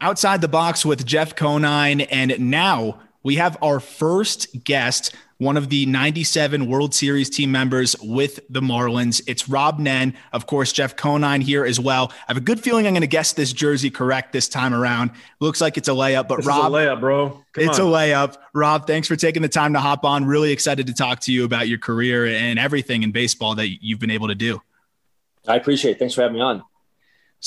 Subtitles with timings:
[0.00, 2.02] Outside the Box with Jeff Conine.
[2.02, 7.96] And now we have our first guest, one of the 97 World Series team members
[8.02, 9.22] with the Marlins.
[9.26, 10.14] It's Rob Nen.
[10.32, 12.12] Of course, Jeff Conine here as well.
[12.12, 15.10] I have a good feeling I'm going to guess this jersey correct this time around.
[15.40, 16.58] Looks like it's a layup, but this Rob.
[16.58, 17.30] Is a layup, bro.
[17.52, 17.86] Come it's on.
[17.86, 18.36] a layup.
[18.52, 20.26] Rob, thanks for taking the time to hop on.
[20.26, 24.00] Really excited to talk to you about your career and everything in baseball that you've
[24.00, 24.60] been able to do.
[25.48, 25.98] I appreciate it.
[25.98, 26.62] Thanks for having me on.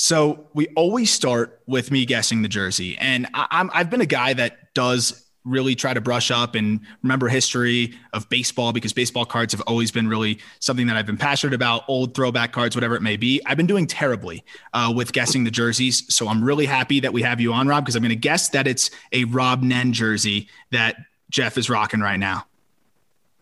[0.00, 4.06] So we always start with me guessing the jersey, and I, I'm I've been a
[4.06, 9.24] guy that does really try to brush up and remember history of baseball because baseball
[9.24, 11.82] cards have always been really something that I've been passionate about.
[11.88, 13.40] Old throwback cards, whatever it may be.
[13.44, 17.22] I've been doing terribly uh, with guessing the jerseys, so I'm really happy that we
[17.22, 20.48] have you on, Rob, because I'm going to guess that it's a Rob Nen jersey
[20.70, 20.94] that
[21.28, 22.46] Jeff is rocking right now.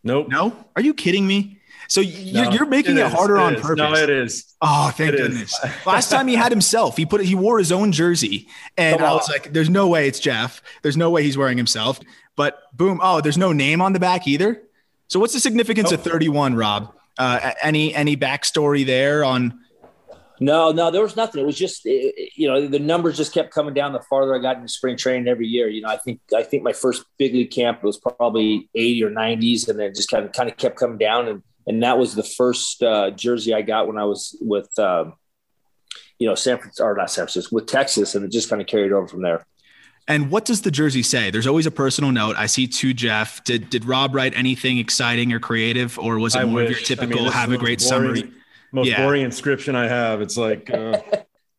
[0.02, 0.28] Nope.
[0.30, 1.55] No, are you kidding me?
[1.88, 3.60] So you're, No, you're making it, is, harder it on is.
[3.60, 3.76] purpose.
[3.78, 4.54] No, it is.
[4.60, 5.28] Oh, thank It is.
[5.28, 5.60] goodness.
[5.86, 8.48] Last time he had himself, he put it, he wore his own jersey.
[8.76, 9.32] And Come I was on.
[9.34, 10.62] like, there's no way it's Jeff.
[10.82, 12.00] There's no way he's wearing himself.
[12.36, 13.00] But boom.
[13.02, 14.62] Oh, there's no name on the back either.
[15.08, 16.92] So what's the significance of 31, Rob?
[17.18, 19.58] Uh, any any backstory there on
[20.38, 21.40] No, no, there was nothing.
[21.40, 24.34] It was just it- it- you know the numbers just kept coming down the farther
[24.34, 25.66] I got into spring training every year.
[25.68, 29.10] You know, I think I think my first big league camp was probably 80 or
[29.10, 31.98] 90s, and then it just kind of kind of kept coming down, and and that
[31.98, 35.14] was the first uh, jersey I got when I was with um,
[36.18, 38.68] you know San Francisco or not San Francisco with Texas, and it just kind of
[38.68, 39.44] carried over from there.
[40.08, 41.30] and what does the jersey say?
[41.30, 42.36] There's always a personal note.
[42.36, 43.42] I see to Jeff.
[43.44, 46.78] Did did Rob write anything exciting or creative, or was it I more of your
[46.78, 46.90] wish.
[46.90, 48.32] I mean, typical this have a great most boring- summary?
[48.72, 49.02] Most Yeah.
[49.04, 50.20] boring inscription I have.
[50.20, 50.98] It's like, uh,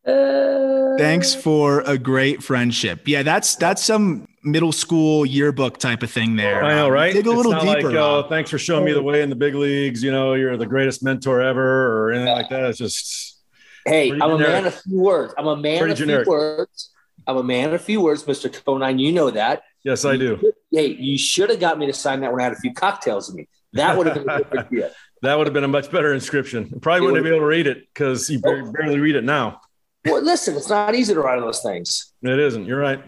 [0.98, 3.02] Thanks for a great friendship.
[3.08, 6.64] Yeah, that's that's some middle school yearbook type of thing there.
[6.64, 7.14] I know, Um, right?
[7.14, 7.90] Dig a It's little not deeper.
[7.90, 10.02] Like, oh, thanks for showing me the way in the big leagues.
[10.04, 12.64] You know, you're the greatest mentor ever, or anything like that.
[12.70, 13.40] It's just
[13.86, 15.34] Hey, I'm a man of few words.
[15.38, 16.26] I'm a man Pretty of generic.
[16.26, 16.90] few words.
[17.26, 18.52] I'm a man of few words, Mr.
[18.66, 19.00] Conine.
[19.00, 19.64] You know that.
[19.84, 20.40] yes, I do.
[20.72, 23.30] Hey, you should have got me to sign that when I had a few cocktails
[23.30, 23.48] in me.
[23.74, 24.90] That would have been a perfect deal.
[25.24, 26.80] That would have been a much better inscription.
[26.82, 29.62] Probably It wouldn't have been able to read it because you barely read it now.
[30.06, 32.14] Well, listen, it's not easy to write on those things.
[32.22, 32.66] It isn't.
[32.66, 33.04] You're right.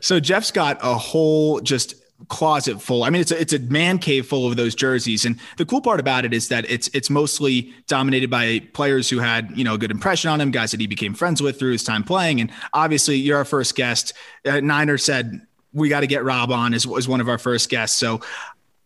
[0.00, 1.94] So Jeff's got a whole just
[2.26, 3.04] closet full.
[3.04, 5.24] I mean, it's a, it's a man cave full of those jerseys.
[5.24, 9.18] And the cool part about it is that it's it's mostly dominated by players who
[9.18, 11.72] had you know a good impression on him, guys that he became friends with through
[11.72, 12.40] his time playing.
[12.40, 14.12] And obviously, you're our first guest.
[14.44, 17.68] Uh, Niner said we got to get Rob on as, as one of our first
[17.68, 17.98] guests.
[17.98, 18.20] So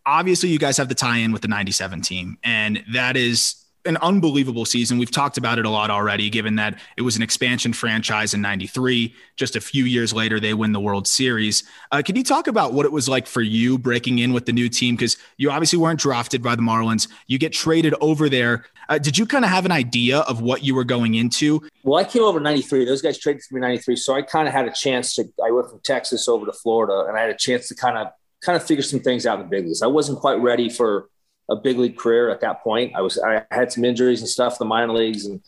[0.05, 4.65] obviously, you guys have the tie-in with the '97 team, and that is an unbelievable
[4.65, 4.99] season.
[4.99, 8.41] We've talked about it a lot already, given that it was an expansion franchise in
[8.41, 9.15] 93.
[9.37, 11.65] Just a few years later, they win the World Series.
[11.91, 14.53] Uh, can you talk about what it was like for you breaking in with the
[14.53, 14.95] new team?
[14.95, 17.09] Because you obviously weren't drafted by the Marlins.
[17.27, 18.67] You get traded over there.
[18.89, 21.61] Uh, did you kind of have an idea of what you were going into?
[21.83, 22.85] Well, I came over in 93.
[22.85, 23.97] Those guys traded for me in 93.
[23.97, 27.07] So I kind of had a chance to, I went from Texas over to Florida
[27.09, 28.09] and I had a chance to kind of,
[28.43, 29.83] kind of figure some things out in the big leagues.
[29.83, 31.09] I wasn't quite ready for
[31.51, 32.93] a big league career at that point.
[32.97, 35.41] I was, I had some injuries and stuff in the minor leagues and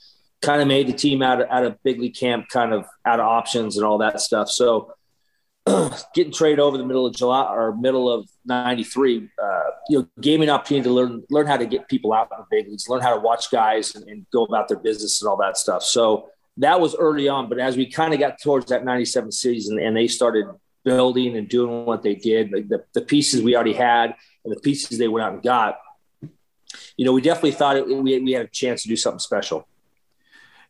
[0.42, 3.20] kind of made the team out of, out of big league camp, kind of out
[3.20, 4.50] of options and all that stuff.
[4.50, 4.92] So
[6.14, 10.40] getting traded over the middle of July or middle of 93, uh, you know, gave
[10.40, 12.88] me an opportunity to learn, learn how to get people out in the big leagues,
[12.88, 15.82] learn how to watch guys and, and go about their business and all that stuff.
[15.82, 16.28] So
[16.58, 19.96] that was early on, but as we kind of got towards that 97 season and
[19.96, 20.46] they started
[20.84, 24.60] building and doing what they did, like the, the pieces we already had and the
[24.60, 25.78] pieces they went out and got,
[26.96, 29.66] you know, we definitely thought it, we, we had a chance to do something special.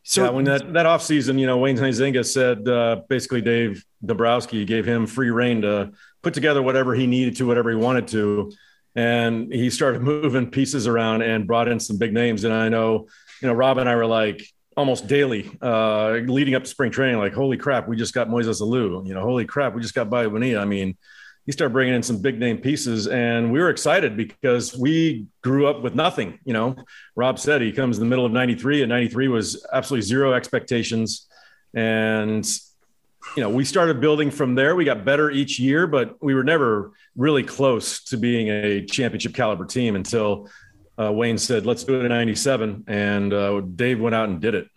[0.03, 4.67] So yeah, when that that offseason, you know, Wayne Huizinga said uh, basically Dave Dombrowski
[4.67, 5.93] gave him free reign to
[6.23, 8.53] put together whatever he needed to, whatever he wanted to,
[8.95, 12.45] and he started moving pieces around and brought in some big names.
[12.45, 13.09] And I know,
[13.41, 17.19] you know, Rob and I were like almost daily uh, leading up to spring training,
[17.19, 19.07] like, holy crap, we just got Moises Alou.
[19.07, 20.61] You know, holy crap, we just got Bobby Bonilla.
[20.61, 20.97] I mean,
[21.47, 25.67] he started bringing in some big name pieces and we were excited because we grew
[25.67, 26.77] up with nothing you know.
[27.17, 31.27] Rob said he comes in the middle of 93 and 93 was absolutely zero expectations.
[31.75, 32.47] And
[33.37, 34.77] you know we started building from there.
[34.77, 39.35] We got better each year but we were never really close to being a championship
[39.35, 40.49] caliber team until
[40.97, 44.55] uh, wayne said let's do it in 97 and uh, dave went out and did
[44.55, 44.69] it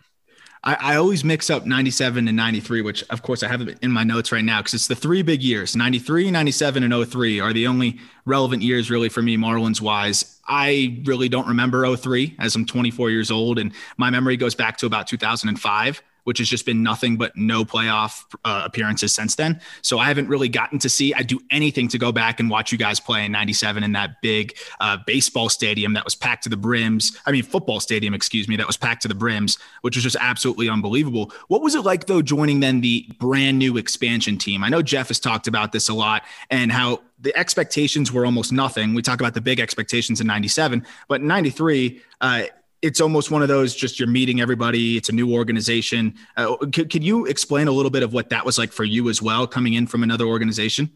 [0.64, 4.04] I, I always mix up 97 and 93, which of course I have in my
[4.04, 7.66] notes right now because it's the three big years 93, 97, and 03 are the
[7.66, 10.40] only relevant years really for me, Marlins wise.
[10.46, 14.76] I really don't remember 03 as I'm 24 years old, and my memory goes back
[14.78, 19.58] to about 2005 which has just been nothing but no playoff uh, appearances since then.
[19.80, 21.14] So I haven't really gotten to see.
[21.14, 24.20] I'd do anything to go back and watch you guys play in '97 in that
[24.20, 27.18] big uh, baseball stadium that was packed to the brims.
[27.24, 30.18] I mean, football stadium, excuse me, that was packed to the brims, which was just
[30.20, 31.32] absolutely unbelievable.
[31.46, 34.62] What was it like though joining then the brand new expansion team?
[34.62, 38.52] I know Jeff has talked about this a lot and how the expectations were almost
[38.52, 38.92] nothing.
[38.92, 42.42] We talk about the big expectations in 97, but in 93, uh,
[42.82, 44.96] it's almost one of those just you're meeting everybody.
[44.96, 46.14] It's a new organization.
[46.36, 49.08] Uh, could, could you explain a little bit of what that was like for you
[49.08, 50.90] as well, coming in from another organization?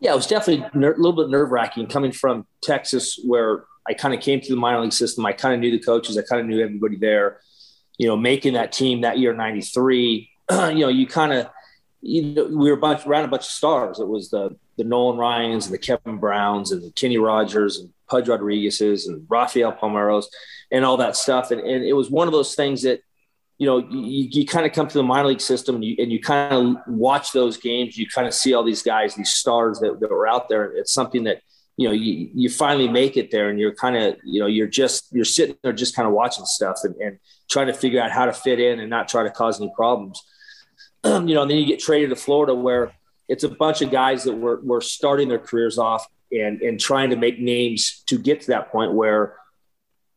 [0.00, 3.94] Yeah, it was definitely a ner- little bit nerve wracking coming from Texas, where I
[3.94, 5.24] kind of came through the minor league system.
[5.26, 7.40] I kind of knew the coaches, I kind of knew everybody there.
[7.98, 11.48] You know, making that team that year, 93, you know, you kind of,
[12.00, 14.00] you know, we were a bunch around a bunch of stars.
[14.00, 17.90] It was the the Nolan Ryans and the Kevin Browns and the Kenny Rogers and
[18.08, 20.24] Pudge Rodriguez's and Rafael Palmeiros
[20.74, 21.52] and all that stuff.
[21.52, 23.00] And, and it was one of those things that,
[23.58, 26.10] you know, you, you kind of come to the minor league system and you, and
[26.10, 27.96] you kind of watch those games.
[27.96, 30.64] You kind of see all these guys, these stars that, that were out there.
[30.64, 31.42] It's something that,
[31.76, 34.66] you know, you, you finally make it there and you're kind of, you know, you're
[34.66, 37.18] just, you're sitting there just kind of watching stuff and, and
[37.48, 40.20] trying to figure out how to fit in and not try to cause any problems.
[41.04, 42.92] you know, and then you get traded to Florida where
[43.28, 47.10] it's a bunch of guys that were, were starting their careers off and, and trying
[47.10, 49.36] to make names to get to that point where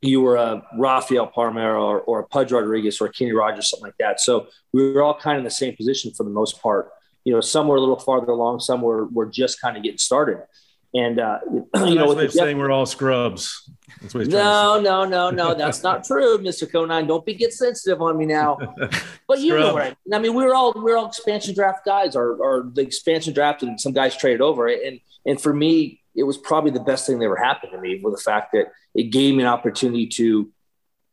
[0.01, 3.87] you were a Rafael Palmeiro or, or a Pudge Rodriguez or a Kenny Rogers, something
[3.87, 4.19] like that.
[4.19, 6.89] So we were all kind of in the same position for the most part.
[7.23, 9.97] You know, some were a little farther along, some were, were just kind of getting
[9.97, 10.43] started.
[10.93, 11.39] And, uh,
[11.75, 13.69] you know, with saying we're all scrubs.
[14.13, 16.71] no, no, no, no, that's not true, Mr.
[16.71, 17.07] Conine.
[17.07, 18.57] Don't be get sensitive on me now.
[19.27, 20.13] But you know what I mean.
[20.13, 23.33] I mean, we were all we are all expansion draft guys, or or the expansion
[23.33, 24.67] draft, and some guys traded over.
[24.67, 27.99] And and for me, it was probably the best thing that ever happened to me,
[28.03, 30.51] with the fact that it gave me an opportunity to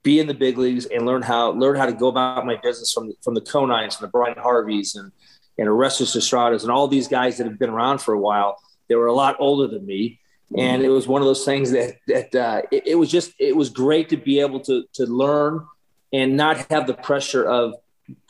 [0.03, 2.93] be in the big leagues and learn how learn how to go about my business
[2.93, 5.13] from from the Conines and the Bryan Harveys and
[5.59, 8.57] and Orestes Destrades and all these guys that have been around for a while.
[8.89, 10.21] They were a lot older than me
[10.57, 13.57] and it was one of those things that that uh, it, it, was just it
[13.57, 15.67] was great to be able to to learn
[16.13, 17.75] and not have the pressure of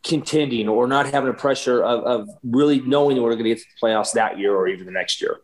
[0.03, 3.65] contending or not having the pressure of, of really knowing we're going to get to
[3.65, 5.41] the playoffs that year or even the next year.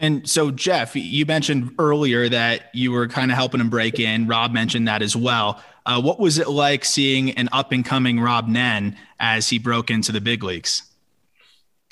[0.00, 4.26] And so, Jeff, you mentioned earlier that you were kind of helping him break in.
[4.26, 5.62] Rob mentioned that as well.
[5.84, 9.90] Uh, what was it like seeing an up and coming Rob Nen as he broke
[9.90, 10.82] into the big leagues?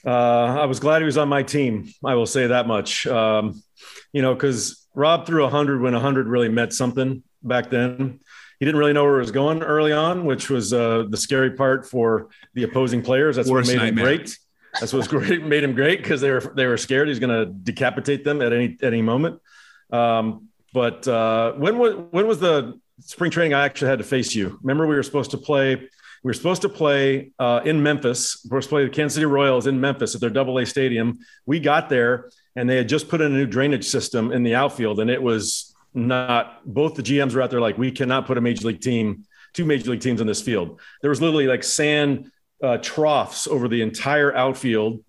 [0.07, 0.11] Uh,
[0.61, 1.93] I was glad he was on my team.
[2.03, 3.07] I will say that much.
[3.07, 3.63] Um,
[4.13, 8.21] you know, because Rob threw 100 when 100 really meant something back then.
[8.59, 11.53] He didn't really know where it was going early on, which was uh, the scary
[11.53, 13.37] part for the opposing players.
[13.37, 14.11] That's Worst what made nightmare.
[14.13, 14.39] him great.
[14.81, 17.47] That's what great, made him great because they were they were scared he's going to
[17.47, 19.41] decapitate them at any any moment.
[19.91, 23.55] Um, but uh, when was when was the spring training?
[23.55, 24.59] I actually had to face you.
[24.63, 25.77] Remember, we were supposed to play.
[25.77, 28.45] We were supposed to play uh, in Memphis.
[28.45, 30.67] We were supposed to play the Kansas City Royals in Memphis at their Double A
[30.67, 31.21] stadium.
[31.47, 34.57] We got there and they had just put in a new drainage system in the
[34.57, 36.61] outfield, and it was not.
[36.67, 39.65] Both the GMs were out there like, we cannot put a major league team, two
[39.65, 40.81] major league teams in this field.
[41.01, 42.33] There was literally like sand
[42.63, 45.05] uh, troughs over the entire outfield,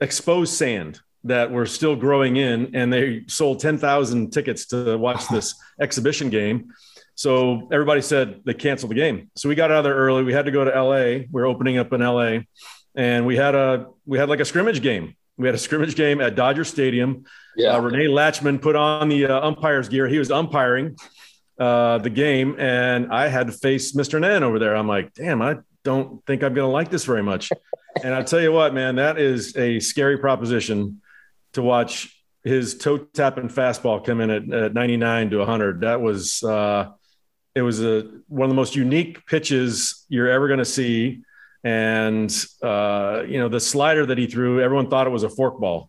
[0.00, 5.28] exposed sand that were still growing in, and they sold ten thousand tickets to watch
[5.28, 6.72] this exhibition game.
[7.14, 9.30] So everybody said they canceled the game.
[9.36, 10.24] So we got out of there early.
[10.24, 11.04] We had to go to LA.
[11.04, 12.40] We we're opening up in LA,
[12.94, 16.20] and we had a we had like a scrimmage game we had a scrimmage game
[16.20, 17.24] at Dodger Stadium.
[17.56, 17.74] Yeah.
[17.74, 20.08] Uh, Rene Lachemann put on the uh, umpire's gear.
[20.08, 20.96] He was umpiring
[21.58, 24.20] uh, the game, and I had to face Mr.
[24.20, 24.76] Nen over there.
[24.76, 27.50] I'm like, damn, I don't think I'm going to like this very much.
[28.02, 31.00] and I'll tell you what, man, that is a scary proposition
[31.52, 35.82] to watch his toe tapping fastball come in at, at 99 to 100.
[35.82, 36.90] That was, uh,
[37.54, 41.22] it was a, one of the most unique pitches you're ever going to see
[41.64, 45.88] and uh, you know the slider that he threw, everyone thought it was a forkball.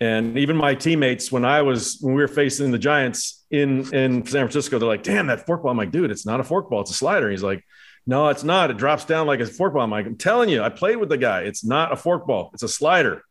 [0.00, 4.24] And even my teammates, when I was when we were facing the Giants in in
[4.26, 6.90] San Francisco, they're like, "Damn, that forkball!" I'm like, "Dude, it's not a forkball; it's
[6.90, 7.64] a slider." He's like,
[8.08, 8.70] "No, it's not.
[8.70, 11.18] It drops down like a forkball." I'm like, "I'm telling you, I played with the
[11.18, 11.42] guy.
[11.42, 13.22] It's not a forkball; it's a slider."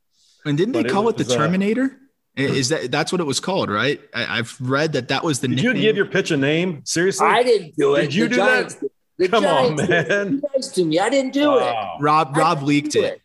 [0.46, 1.98] And didn't they but call it, it the uh, Terminator?
[2.40, 4.00] Uh, is that that's what it was called, right?
[4.14, 5.48] I, have read that that was the.
[5.48, 5.76] Did nickname.
[5.76, 6.82] you give your pitch a name?
[6.86, 8.02] Seriously, I didn't do it.
[8.04, 8.92] Did you the do Giants that?
[9.18, 10.42] The Come Giants on, man.
[10.74, 11.00] to me.
[11.00, 11.96] I didn't do wow.
[11.98, 12.02] it.
[12.02, 13.04] Rob Rob leaked it.
[13.04, 13.22] it.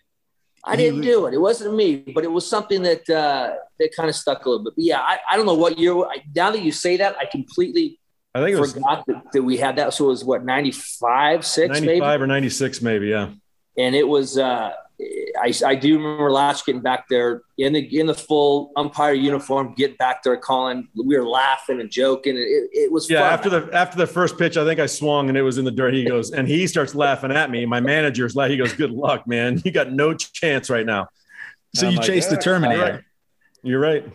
[0.65, 1.35] I didn't do it.
[1.35, 4.65] It wasn't me, but it was something that uh, that kind of stuck a little
[4.65, 4.75] bit.
[4.77, 5.95] But yeah, I, I don't know what year.
[5.99, 7.99] I, now that you say that, I completely
[8.35, 9.93] I think it forgot was, that, that, we had that.
[9.93, 12.23] So it was what 95, 6 95 maybe?
[12.23, 13.31] or 96 maybe, yeah.
[13.77, 14.73] And it was uh,
[15.41, 19.75] I, I do remember Latch getting back there in the in the full umpire uniform,
[19.75, 20.89] getting back there calling.
[20.95, 22.37] We were laughing and joking.
[22.37, 23.21] It, it was yeah.
[23.21, 23.33] fun.
[23.33, 25.71] After the after the first pitch, I think I swung and it was in the
[25.71, 25.95] dirt.
[25.95, 27.65] He goes and he starts laughing at me.
[27.67, 29.61] My manager's like, he goes, "Good luck, man.
[29.65, 31.09] You got no chance right now."
[31.75, 33.07] So you like, chased yeah, the Terminator.
[33.63, 34.07] You're right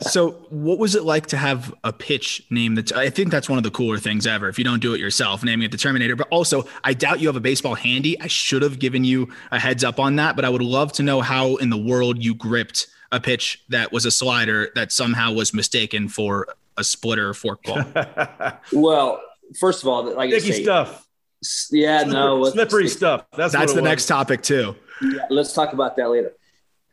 [0.00, 3.58] so what was it like to have a pitch named the I think that's one
[3.58, 6.16] of the cooler things ever if you don't do it yourself naming it the Terminator.
[6.16, 8.20] But also I doubt you have a baseball handy.
[8.20, 11.02] I should have given you a heads up on that but I would love to
[11.02, 15.32] know how in the world you gripped a pitch that was a slider that somehow
[15.32, 16.46] was mistaken for
[16.76, 19.20] a splitter forkball well
[19.58, 21.06] first of all like sticky say, stuff.
[21.70, 23.26] Yeah slippery, no slippery stuff.
[23.36, 24.76] That's that's the next topic too.
[25.02, 26.32] Yeah, let's talk about that later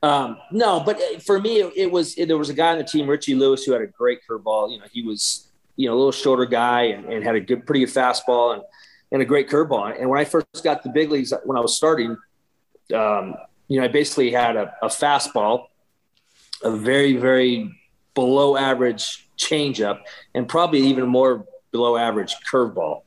[0.02, 2.84] um, no, but uh, for me, it, was it, there was a guy on the
[2.84, 4.72] team, Richie Lewis, who had a great curveball.
[4.72, 7.66] You know, he was you know a little shorter guy and, and had a good,
[7.66, 8.64] pretty good fastball and
[9.12, 10.00] and a great curveball.
[10.00, 12.16] And when I first got the big leagues, when I was starting,
[12.94, 13.36] um,
[13.68, 15.68] you know, I basically had a, a fastball,
[16.64, 17.70] a very very
[18.14, 20.00] below average changeup,
[20.34, 23.02] and probably even more below average curveball.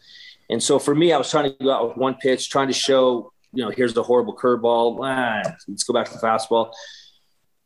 [0.50, 2.74] And so for me, I was trying to go out with one pitch, trying to
[2.74, 4.98] show you know, here's the horrible curveball.
[5.02, 6.72] Ah, let's go back to the fastball.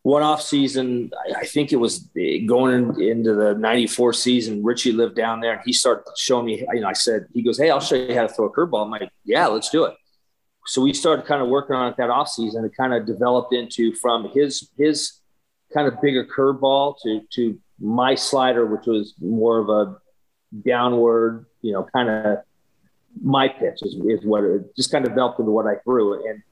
[0.03, 2.09] One off season, I, think it was
[2.47, 4.63] going into the '94 season.
[4.63, 6.65] Richie lived down there, and he started showing me.
[6.73, 8.85] You know, I said, he goes, "Hey, I'll show you how to throw a curveball."
[8.85, 9.95] I'm like, "Yeah, let's do it."
[10.67, 12.65] So we started kind of working on it that off season.
[12.65, 15.21] It kind of developed into from his his
[15.75, 19.97] kind of bigger curveball to to my slider, which was more of a
[20.65, 22.39] downward, you know, kind of
[23.23, 26.29] my pitch is, is what it just kind of developed into what I threw.
[26.29, 26.43] And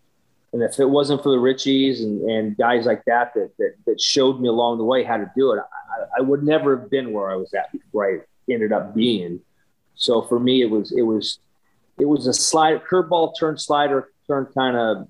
[0.52, 4.00] and if it wasn't for the Richies and, and guys like that, that that that
[4.00, 7.12] showed me along the way how to do it, I, I would never have been
[7.12, 9.40] where I was at, where I ended up being.
[9.96, 11.38] So for me, it was it was
[11.98, 15.08] it was a slide curveball turn slider turn kind of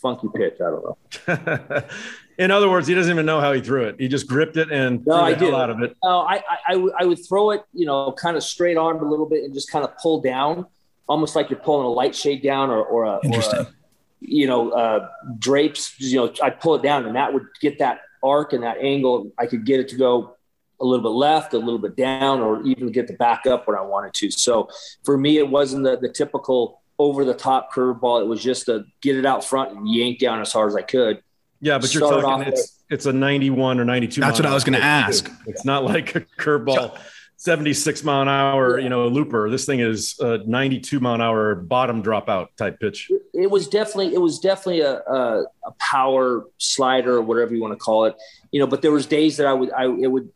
[0.00, 0.54] funky pitch.
[0.54, 1.84] I don't know.
[2.38, 3.96] In other words, he doesn't even know how he threw it.
[3.98, 5.96] He just gripped it and no, I did out of it.
[6.04, 9.26] No, I, I, I would throw it, you know, kind of straight arm a little
[9.26, 10.66] bit and just kind of pull down,
[11.08, 13.58] almost like you're pulling a light shade down or, or a, Interesting.
[13.58, 13.74] Or a,
[14.20, 15.08] you know, uh,
[15.40, 15.98] drapes.
[15.98, 19.32] You know, I'd pull it down and that would get that arc and that angle.
[19.36, 20.36] I could get it to go
[20.80, 23.76] a little bit left, a little bit down, or even get the back up when
[23.76, 24.30] I wanted to.
[24.30, 24.68] So
[25.02, 28.22] for me, it wasn't the, the typical over the top curveball.
[28.22, 30.82] It was just to get it out front and yank down as hard as I
[30.82, 31.20] could
[31.60, 34.20] yeah, but you're talking it's it's a 91 or 92.
[34.20, 35.30] That's what I was going to ask.
[35.46, 36.98] It's not like a curveball,
[37.36, 39.50] 76 mile an hour, you know, looper.
[39.50, 43.10] This thing is a 92 mile an hour bottom dropout type pitch.
[43.34, 47.72] It was definitely it was definitely a, a, a power slider or whatever you want
[47.72, 48.16] to call it.
[48.52, 50.30] You know, but there was days that I would I it would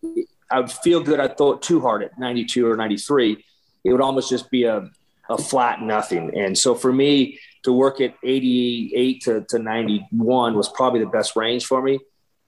[0.50, 1.21] I would feel good.
[1.21, 3.45] I throw it too hard at 92 or 93.
[3.85, 4.91] It would almost just be a
[5.29, 6.37] a flat nothing.
[6.37, 11.37] And so for me, to work at 88 to, to 91 was probably the best
[11.37, 11.99] range for me.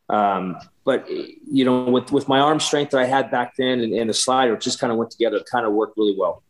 [0.09, 3.93] Um, but you know, with, with my arm strength that I had back then and,
[3.95, 5.41] and the slider, it just kind of went together.
[5.51, 6.43] Kind of worked really well.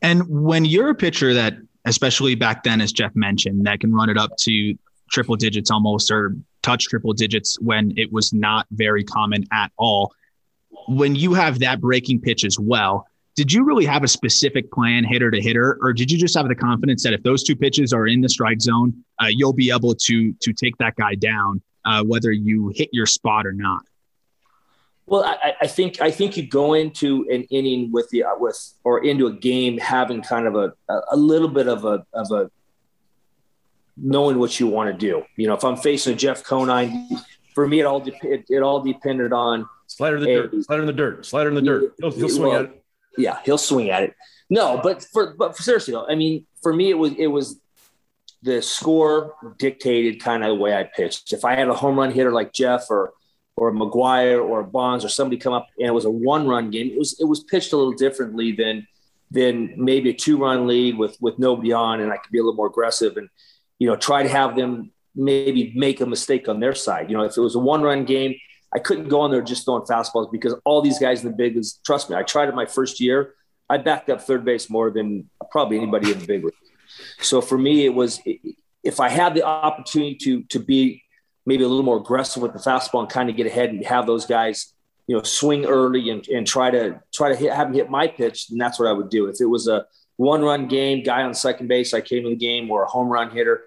[0.00, 4.08] And when you're a pitcher that, especially back then, as Jeff mentioned, that can run
[4.08, 4.76] it up to
[5.10, 10.12] triple digits almost or touch triple digits when it was not very common at all.
[10.88, 15.04] When you have that breaking pitch as well, did you really have a specific plan
[15.04, 17.92] hitter to hitter or did you just have the confidence that if those two pitches
[17.92, 21.62] are in the strike zone uh, you'll be able to to take that guy down
[21.84, 23.82] uh, whether you hit your spot or not?
[25.06, 28.74] Well I, I, think i think you go into an inning with the uh, with
[28.84, 30.72] or into a game having kind of a
[31.10, 32.50] a little bit of a of a
[33.96, 35.24] knowing what you want to do.
[35.36, 37.08] You know if i'm facing a jeff conine
[37.54, 40.64] for me it all de- it, it all depended on slider in the a, dirt
[40.64, 41.94] slider in the dirt slider in the dirt.
[41.98, 42.81] He'll, he'll swing well, at it
[43.16, 44.14] yeah, he'll swing at it.
[44.50, 47.60] No, but for but for seriously though, I mean, for me it was it was
[48.42, 51.32] the score dictated kind of the way I pitched.
[51.32, 53.12] If I had a home run hitter like Jeff or
[53.56, 56.90] or McGwire or Bonds or somebody come up and it was a one run game,
[56.90, 58.86] it was it was pitched a little differently than
[59.30, 62.42] than maybe a two run lead with with nobody on, and I could be a
[62.42, 63.28] little more aggressive and
[63.78, 67.10] you know try to have them maybe make a mistake on their side.
[67.10, 68.34] You know, if it was a one run game,
[68.74, 71.54] I couldn't go on there just throwing fastballs because all these guys in the big
[71.54, 73.34] leagues, trust me, I tried it my first year.
[73.68, 76.44] I backed up third base more than probably anybody in the big.
[77.20, 78.20] So for me, it was
[78.82, 81.02] if I had the opportunity to to be
[81.46, 84.06] maybe a little more aggressive with the fastball and kind of get ahead and have
[84.06, 84.74] those guys,
[85.06, 88.06] you know, swing early and, and try to try to hit, have them hit my
[88.06, 89.26] pitch, then that's what I would do.
[89.26, 89.86] If it was a
[90.16, 93.08] one run game, guy on second base, I came in the game, or a home
[93.08, 93.62] run hitter,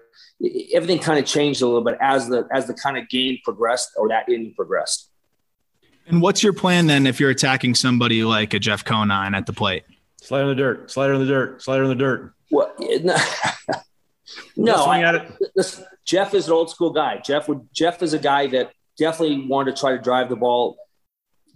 [0.74, 3.90] everything kind of changed a little bit as the as the kind of game progressed
[3.96, 5.10] or that inning progressed.
[6.06, 9.52] And what's your plan then if you're attacking somebody like a Jeff Conine at the
[9.52, 9.84] plate?
[10.22, 12.32] Slider in the dirt, slider in the dirt, slider in the dirt.
[12.50, 12.72] Well,
[14.56, 17.18] No, I, this, Jeff is an old school guy.
[17.18, 20.76] Jeff would Jeff is a guy that definitely wanted to try to drive the ball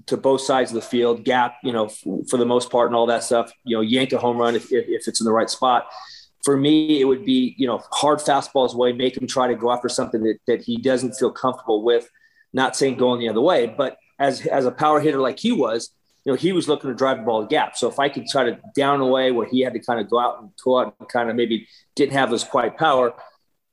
[0.06, 2.96] to both sides of the field, gap, you know, f- for the most part, and
[2.96, 3.52] all that stuff.
[3.64, 5.86] You know, yank a home run if, if, if it's in the right spot.
[6.44, 9.70] For me, it would be you know hard fastballs away, make him try to go
[9.72, 12.08] after something that, that he doesn't feel comfortable with.
[12.52, 15.90] Not saying going the other way, but as as a power hitter like he was,
[16.24, 17.76] you know, he was looking to drive the ball to gap.
[17.76, 20.18] So if I could try to down away where he had to kind of go
[20.18, 21.66] out and go out and kind of maybe
[21.96, 23.14] didn't have his quiet power,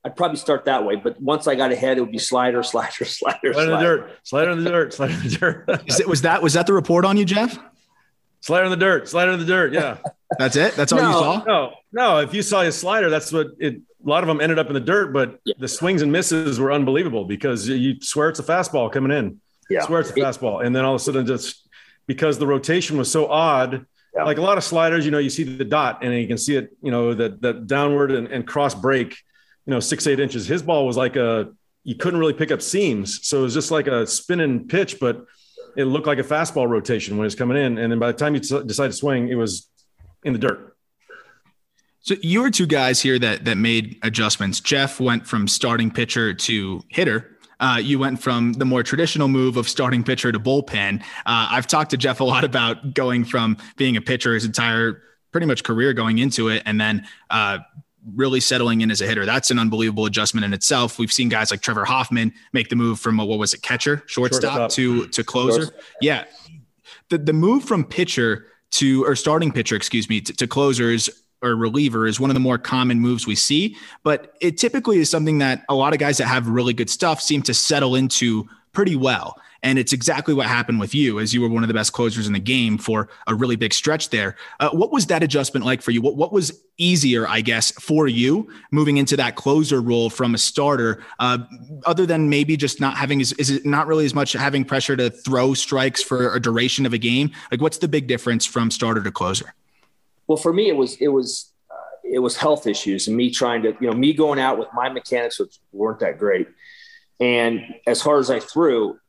[0.06, 0.96] I'd probably start that way.
[0.96, 3.62] But once I got ahead, it would be slider, slider, slider, slider.
[3.62, 5.66] in the dirt, slider in the dirt, slider in the dirt.
[6.00, 7.60] it, was that was that the report on you, Jeff?
[8.48, 9.74] Slider in the dirt, slider in the dirt.
[9.74, 9.98] Yeah.
[10.40, 10.76] that's it.
[10.76, 11.44] That's all no, you saw.
[11.44, 12.18] No, no.
[12.20, 13.76] If you saw his slider, that's what it.
[14.06, 15.54] A lot of them ended up in the dirt, but yeah.
[15.60, 19.42] the swings and misses were unbelievable because you swear it's a fastball coming in.
[19.70, 19.82] Yeah.
[19.82, 21.68] swear it's a fastball, and then all of a sudden, just
[22.08, 23.86] because the rotation was so odd.
[24.16, 24.24] Yeah.
[24.24, 26.56] Like a lot of sliders, you know, you see the dot and you can see
[26.56, 29.16] it, you know, that that downward and, and cross break
[29.68, 30.48] you know, six, eight inches.
[30.48, 31.52] His ball was like a,
[31.84, 33.28] you couldn't really pick up seams.
[33.28, 35.26] So it was just like a spinning pitch, but
[35.78, 37.78] it looked like a fastball rotation when it was coming in.
[37.78, 39.70] And then by the time you decide to swing, it was
[40.24, 40.76] in the dirt.
[42.02, 44.60] So you were two guys here that that made adjustments.
[44.60, 47.38] Jeff went from starting pitcher to hitter.
[47.60, 51.02] Uh, you went from the more traditional move of starting pitcher to bullpen.
[51.02, 55.04] Uh, I've talked to Jeff a lot about going from being a pitcher his entire
[55.32, 57.60] pretty much career going into it, and then uh,
[58.16, 59.26] really settling in as a hitter.
[59.26, 61.00] That's an unbelievable adjustment in itself.
[61.00, 64.04] We've seen guys like Trevor Hoffman make the move from a, what was it, catcher,
[64.06, 64.72] shortstop, shortstop.
[64.72, 65.62] to to closer.
[65.64, 65.82] Shortstop.
[66.02, 66.26] Yeah,
[67.10, 71.10] the the move from pitcher to or starting pitcher, excuse me, to, to closers
[71.42, 75.10] or reliever is one of the more common moves we see, but it typically is
[75.10, 78.48] something that a lot of guys that have really good stuff seem to settle into
[78.74, 79.40] pretty well.
[79.64, 82.28] And it's exactly what happened with you, as you were one of the best closers
[82.28, 84.36] in the game for a really big stretch there.
[84.60, 86.02] Uh, what was that adjustment like for you?
[86.02, 90.38] What, what was easier, I guess, for you moving into that closer role from a
[90.38, 91.40] starter, uh,
[91.86, 94.96] other than maybe just not having, is, is it not really as much having pressure
[94.96, 97.32] to throw strikes for a duration of a game?
[97.52, 99.54] Like, what's the big difference from starter to closer?
[100.28, 103.64] Well, for me, it was, it was, uh, it was health issues and me trying
[103.64, 106.48] to, you know, me going out with my mechanics, which weren't that great.
[107.20, 109.00] And as hard as I threw,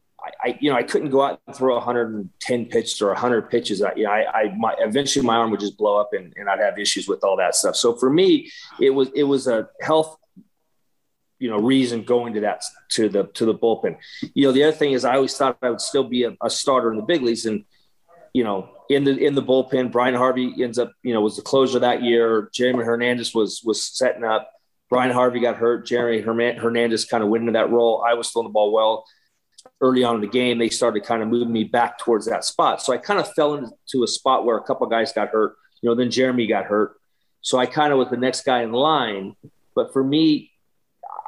[0.43, 3.83] I, you know, I couldn't go out and throw 110 pitches or 100 pitches.
[3.83, 6.49] I, you know, I, I my, eventually my arm would just blow up and, and
[6.49, 7.77] I'd have issues with all that stuff.
[7.77, 10.19] So for me, it was it was a health,
[11.39, 13.97] you know, reason going to that to the to the bullpen.
[14.35, 16.51] You know, the other thing is I always thought I would still be a, a
[16.51, 17.65] starter in the big leagues, and
[18.33, 21.43] you know, in the in the bullpen, Bryan Harvey ends up, you know, was the
[21.43, 22.51] closer that year.
[22.55, 24.51] Jeremy Hernandez was was setting up.
[24.89, 25.87] Bryan Harvey got hurt.
[25.87, 28.03] Jeremy Hernandez kind of went into that role.
[28.09, 29.05] I was throwing the ball well
[29.81, 32.83] early on in the game, they started kind of moving me back towards that spot.
[32.83, 35.57] So I kind of fell into a spot where a couple guys got hurt.
[35.81, 36.97] You know, then Jeremy got hurt.
[37.41, 39.37] So I kind of was the next guy in line.
[39.75, 40.51] But for me,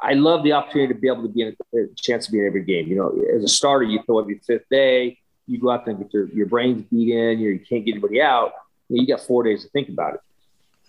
[0.01, 2.45] I love the opportunity to be able to be in a, chance to be in
[2.45, 2.87] every game.
[2.87, 6.03] You know, as a starter, you throw every fifth day, you go out there and
[6.03, 8.53] get your, your brains beat in, you can't get anybody out.
[8.89, 10.21] You, know, you got four days to think about it.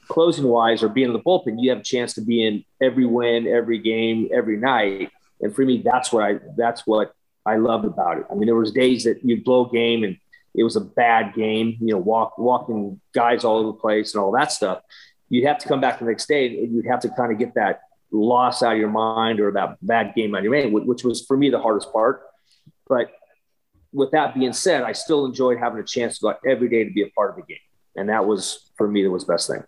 [0.08, 3.06] Closing wise or being in the bullpen, you have a chance to be in every
[3.06, 5.10] win, every game, every night.
[5.40, 8.26] And for me, that's what I that's what I loved about it.
[8.30, 10.16] I mean, there was days that you'd blow a game and
[10.54, 14.22] it was a bad game, you know, walk, walking guys all over the place and
[14.22, 14.82] all that stuff.
[15.28, 17.54] You'd have to come back the next day and you'd have to kind of get
[17.54, 21.04] that loss out of your mind or that bad game out of your mind, which
[21.04, 22.22] was for me the hardest part.
[22.86, 23.10] But
[23.92, 26.84] with that being said, I still enjoyed having a chance to go out every day
[26.84, 27.58] to be a part of the game.
[27.96, 29.62] And that was for me, that was the best thing.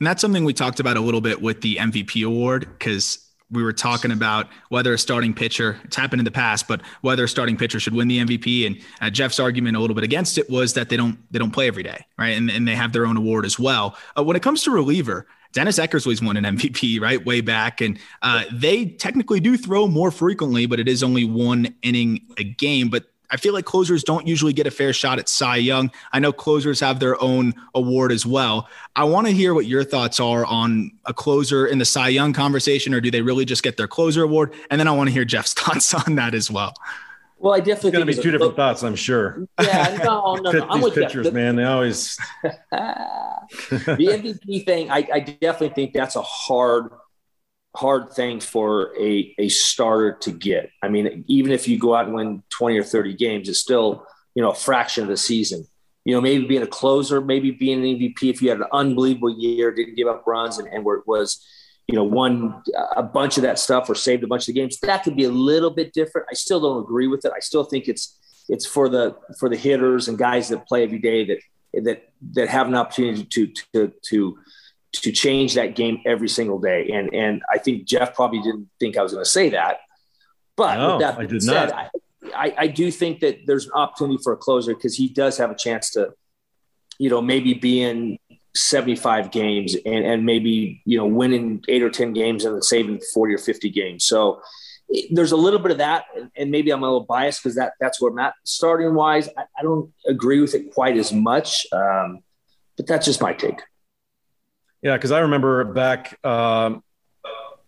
[0.00, 3.62] And that's something we talked about a little bit with the MVP award because we
[3.62, 7.28] were talking about whether a starting pitcher, it's happened in the past, but whether a
[7.28, 8.66] starting pitcher should win the MVP.
[8.66, 11.52] And uh, Jeff's argument a little bit against it was that they don't they don't
[11.52, 12.36] play every day, right?
[12.36, 13.96] And, and they have their own award as well.
[14.18, 17.98] Uh, when it comes to reliever, Dennis Eckersley's won an MVP, right, way back, and
[18.22, 22.88] uh, they technically do throw more frequently, but it is only one inning a game.
[22.88, 25.90] But I feel like closers don't usually get a fair shot at Cy Young.
[26.12, 28.68] I know closers have their own award as well.
[28.94, 32.32] I want to hear what your thoughts are on a closer in the Cy Young
[32.32, 34.54] conversation, or do they really just get their closer award?
[34.70, 36.74] And then I want to hear Jeff's thoughts on that as well.
[37.38, 39.48] Well, I definitely it's going to be two different thoughts, I'm sure.
[39.60, 40.68] Yeah, no, no, no.
[40.68, 44.92] I'm These with pitchers, man, they always the MVP thing.
[44.92, 46.92] I, I definitely think that's a hard
[47.74, 50.70] hard thing for a, a starter to get.
[50.82, 54.06] I mean, even if you go out and win 20 or 30 games, it's still,
[54.34, 55.64] you know, a fraction of the season.
[56.04, 59.34] You know, maybe being a closer, maybe being an MVP if you had an unbelievable
[59.38, 61.44] year, didn't give up runs and, and where it was,
[61.88, 62.62] you know, won
[62.94, 64.78] a bunch of that stuff or saved a bunch of the games.
[64.80, 66.28] That could be a little bit different.
[66.30, 67.32] I still don't agree with it.
[67.34, 70.98] I still think it's it's for the for the hitters and guys that play every
[70.98, 71.38] day that
[71.84, 74.38] that that have an opportunity to to to
[75.02, 76.90] to change that game every single day.
[76.92, 79.78] And and I think Jeff probably didn't think I was going to say that,
[80.56, 81.72] but no, that I did said, not.
[81.72, 81.90] I,
[82.34, 85.50] I, I do think that there's an opportunity for a closer because he does have
[85.50, 86.14] a chance to,
[86.98, 88.18] you know, maybe be in
[88.54, 93.00] 75 games and, and maybe, you know, winning eight or 10 games and then saving
[93.12, 94.04] 40 or 50 games.
[94.04, 94.40] So
[95.10, 96.04] there's a little bit of that.
[96.36, 98.34] And maybe I'm a little biased because that, that's where I'm at.
[98.44, 101.66] Starting wise, I, I, don't agree with it quite as much.
[101.72, 102.20] Um,
[102.76, 103.60] but that's just my take.
[104.84, 106.84] Yeah, because I remember back, um,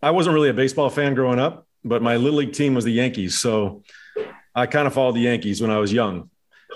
[0.03, 2.93] I wasn't really a baseball fan growing up, but my little league team was the
[2.93, 3.39] Yankees.
[3.39, 3.83] So
[4.55, 6.29] I kind of followed the Yankees when I was young.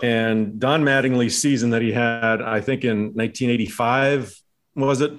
[0.03, 4.35] And Don Mattingly's season that he had, I think in 1985,
[4.76, 5.12] was it?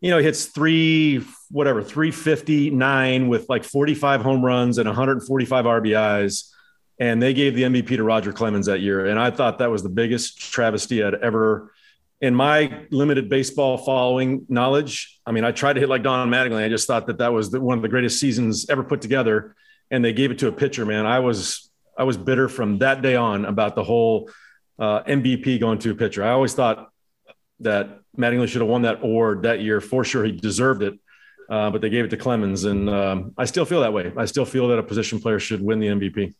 [0.00, 6.52] You know, he hits three, whatever, 359 with like 45 home runs and 145 RBIs.
[7.00, 9.06] And they gave the MVP to Roger Clemens that year.
[9.06, 11.72] And I thought that was the biggest travesty I'd ever,
[12.20, 15.20] in my limited baseball following knowledge.
[15.26, 16.64] I mean, I tried to hit like Don Mattingly.
[16.64, 19.56] I just thought that that was the, one of the greatest seasons ever put together.
[19.90, 21.06] And they gave it to a pitcher, man.
[21.06, 24.30] I was I was bitter from that day on about the whole
[24.78, 26.24] uh, MVP going to a pitcher.
[26.24, 26.90] I always thought
[27.60, 30.24] that Mattingly should have won that award that year for sure.
[30.24, 30.98] He deserved it,
[31.48, 34.12] uh, but they gave it to Clemens, and um, I still feel that way.
[34.16, 36.34] I still feel that a position player should win the MVP.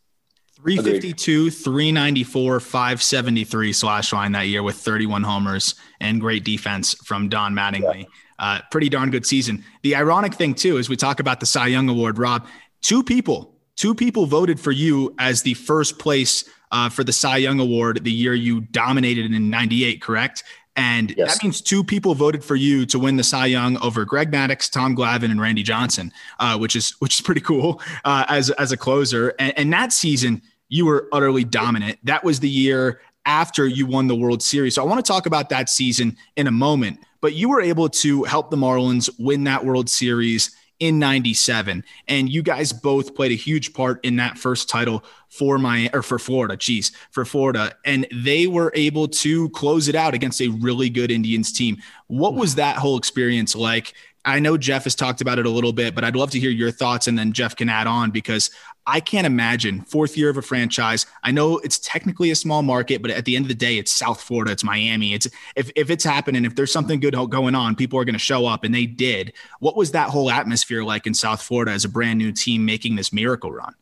[0.65, 7.53] 352, 394, 573 slash line that year with 31 homers and great defense from Don
[7.53, 7.99] Mattingly.
[7.99, 8.05] Yeah.
[8.37, 9.63] Uh, pretty darn good season.
[9.83, 12.47] The ironic thing, too, is we talk about the Cy Young Award, Rob,
[12.81, 17.37] two people two people voted for you as the first place uh, for the Cy
[17.37, 20.43] Young Award the year you dominated in 98, correct?
[20.77, 21.33] And yes.
[21.33, 24.69] that means two people voted for you to win the Cy Young over Greg Maddux,
[24.69, 28.73] Tom Glavine, and Randy Johnson, uh, which is which is pretty cool uh, as as
[28.73, 29.33] a closer.
[29.39, 31.99] And, and that season, you were utterly dominant.
[32.03, 34.75] That was the year after you won the World Series.
[34.75, 36.99] So I want to talk about that season in a moment.
[37.21, 42.29] But you were able to help the Marlins win that World Series in 97 and
[42.29, 46.19] you guys both played a huge part in that first title for my or for
[46.19, 50.89] Florida geez for Florida and they were able to close it out against a really
[50.89, 53.93] good Indians team what was that whole experience like
[54.25, 56.49] I know Jeff has talked about it a little bit, but I'd love to hear
[56.49, 58.49] your thoughts and then Jeff can add on because
[58.87, 61.05] I can't imagine fourth year of a franchise.
[61.23, 63.91] I know it's technically a small market, but at the end of the day, it's
[63.91, 65.13] South Florida, it's Miami.
[65.13, 68.19] It's if if it's happening, if there's something good going on, people are going to
[68.19, 69.33] show up, and they did.
[69.59, 72.95] What was that whole atmosphere like in South Florida as a brand new team making
[72.95, 73.73] this miracle run?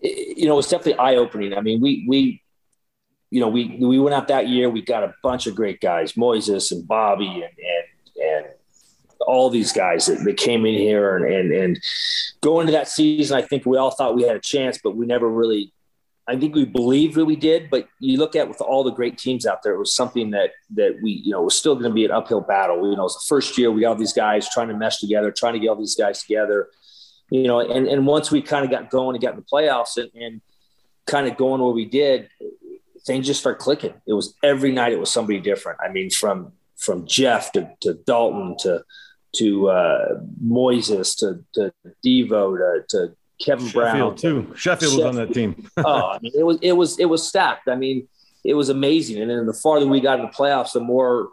[0.00, 1.54] You know, it's definitely eye opening.
[1.54, 2.42] I mean, we we
[3.30, 4.68] you know we we went out that year.
[4.68, 7.44] We got a bunch of great guys, Moises and Bobby and
[9.26, 11.82] all these guys that, that came in here and, and, and
[12.40, 15.06] going to that season, I think we all thought we had a chance, but we
[15.06, 15.72] never really,
[16.28, 19.18] I think we believed that we did, but you look at with all the great
[19.18, 21.94] teams out there, it was something that, that we, you know, was still going to
[21.94, 22.76] be an uphill battle.
[22.88, 24.98] You know, it was the first year we got all these guys trying to mesh
[24.98, 26.68] together, trying to get all these guys together,
[27.30, 29.96] you know, and, and once we kind of got going and got in the playoffs
[29.96, 30.40] and, and
[31.06, 32.28] kind of going where we did,
[33.04, 33.94] things just started clicking.
[34.06, 35.80] It was every night it was somebody different.
[35.84, 38.84] I mean, from, from Jeff to, to Daulton to,
[39.36, 41.72] to uh, Moises to, to
[42.04, 44.52] Devo to, to Kevin Sheffield Brown too.
[44.56, 45.68] Sheffield, was on that team.
[45.78, 47.68] oh, I mean, it was it was it was stacked.
[47.68, 48.08] I mean,
[48.44, 49.20] it was amazing.
[49.20, 51.30] And then the farther we got in the playoffs, the more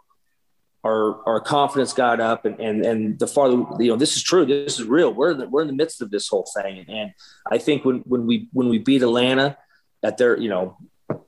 [0.84, 4.46] our our confidence got up, and and and the farther you know this is true.
[4.46, 5.14] This is real.
[5.14, 7.12] We're in the, we're in the midst of this whole thing, and
[7.52, 9.58] I think when when we when we beat Atlanta
[10.04, 10.78] at their you know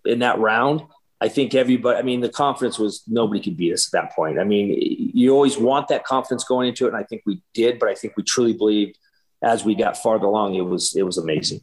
[0.06, 0.82] in that round,
[1.22, 4.40] I think everybody, I mean, the confidence was nobody could beat us at that point.
[4.40, 4.76] I mean,
[5.14, 6.90] you always want that confidence going into it.
[6.90, 8.98] And I think we did, but I think we truly believed
[9.44, 11.62] as we got farther along, it was, it was amazing.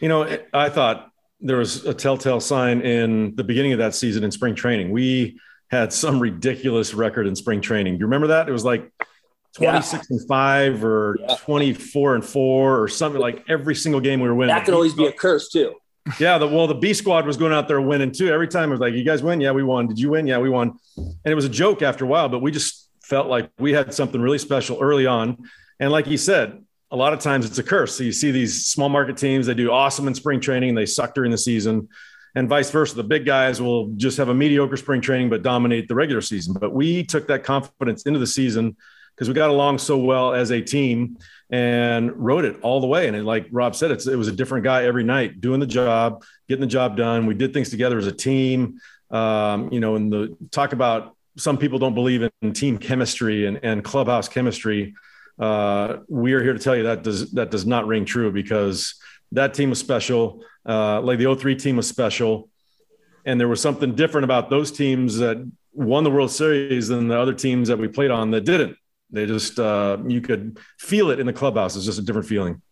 [0.00, 4.24] You know, I thought there was a telltale sign in the beginning of that season
[4.24, 4.90] in spring training.
[4.90, 5.38] We
[5.70, 7.94] had some ridiculous record in spring training.
[7.94, 8.48] Do you remember that?
[8.48, 8.90] It was like
[9.54, 10.00] 26 yeah.
[10.10, 11.36] and five or yeah.
[11.36, 14.54] 24 and four or something like every single game we were winning.
[14.54, 15.76] That could always be a curse too
[16.18, 18.32] yeah, the well, the B squad was going out there winning too.
[18.32, 19.40] Every time it was like, "You guys win?
[19.40, 19.86] Yeah, we won.
[19.86, 20.26] Did you win?
[20.26, 23.28] Yeah, we won." And it was a joke after a while, but we just felt
[23.28, 25.36] like we had something really special early on.
[25.80, 27.96] And like you said, a lot of times it's a curse.
[27.96, 30.86] So you see these small market teams, they do awesome in spring training, and they
[30.86, 31.88] suck during the season,
[32.34, 32.96] and vice versa.
[32.96, 36.54] The big guys will just have a mediocre spring training but dominate the regular season.
[36.58, 38.76] But we took that confidence into the season
[39.14, 41.18] because we got along so well as a team
[41.50, 43.08] and wrote it all the way.
[43.08, 46.24] And it, like Rob said, it was a different guy every night doing the job,
[46.48, 47.26] getting the job done.
[47.26, 48.80] We did things together as a team.
[49.10, 53.60] Um, you know, and the talk about some people don't believe in team chemistry and,
[53.62, 54.94] and clubhouse chemistry.
[55.38, 58.94] Uh, we are here to tell you that does that does not ring true because
[59.32, 60.42] that team was special.
[60.66, 62.50] Uh, like the 03 team was special.
[63.24, 67.18] And there was something different about those teams that won the World Series than the
[67.18, 68.76] other teams that we played on that didn't.
[69.10, 71.76] They just uh, you could feel it in the clubhouse.
[71.76, 72.62] It's just a different feeling.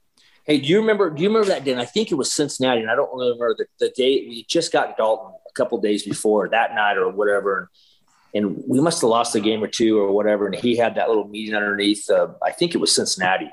[0.44, 1.11] Hey, do you remember?
[1.11, 1.72] Do you remember that day?
[1.72, 4.44] And I think it was Cincinnati, and I don't really remember the, the day we
[4.49, 7.70] just got Daulton a couple days before that night or whatever,
[8.35, 10.46] and, and, we must have lost a game or two or whatever.
[10.46, 12.09] And he had that little meeting underneath.
[12.09, 13.51] Uh, I think it was Cincinnati,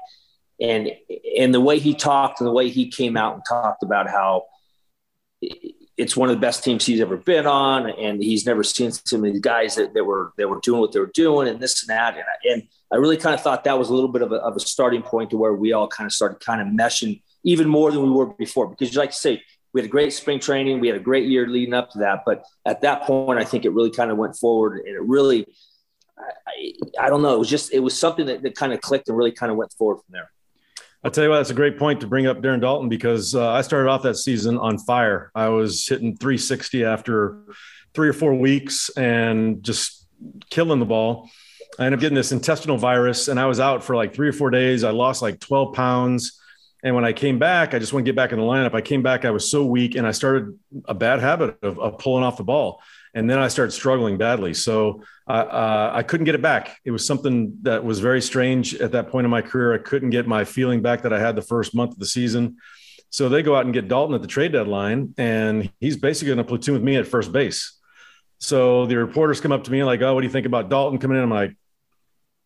[0.62, 0.92] and
[1.40, 4.44] and the way he talked and the way he came out and talked about how
[5.96, 9.22] it's one of the best teams he's ever been on, and he's never seen of
[9.22, 11.90] these guys that, that were that were doing what they were doing, and this and
[11.90, 12.16] that.
[12.16, 14.36] And I, and I really kind of thought that was a little bit of a,
[14.36, 17.68] of a starting point to where we all kind of started kind of meshing even
[17.68, 18.68] more than we were before.
[18.68, 21.48] Because, like I say, we had a great spring training, we had a great year
[21.48, 24.36] leading up to that, but at that point, I think it really kind of went
[24.36, 25.46] forward, and it really,
[26.18, 29.10] I, I don't know, it was just it was something that, that kind of clicked
[29.10, 30.30] and really kind of went forward from there.
[31.04, 33.52] I'll tell you what, that's a great point to bring up Darren Daulton because uh,
[33.52, 35.32] I started off that season on fire.
[35.36, 37.40] I was hitting 360 after
[37.94, 40.08] three or four weeks and just
[40.50, 41.30] killing the ball.
[41.78, 44.34] I ended up getting this intestinal virus and I was out for like three or
[44.34, 44.86] four days.
[44.86, 46.40] I lost like 12 pounds.
[46.84, 48.74] And when I came back, I just want to get back in the lineup.
[48.74, 51.98] I came back, I was so weak and I started a bad habit of, of
[51.98, 52.82] pulling off the ball
[53.14, 54.54] and then I started struggling badly.
[54.54, 56.78] So uh, I couldn't get it back.
[56.84, 59.74] It was something that was very strange at that point in my career.
[59.74, 62.58] I couldn't get my feeling back that I had the first month of the season.
[63.10, 66.40] So they go out and get Daulton at the trade deadline, and he's basically going
[66.40, 67.80] to platoon with me at first base.
[68.40, 71.00] So the reporters come up to me like, "Oh, what do you think about Daulton
[71.00, 71.56] coming in?" I'm like,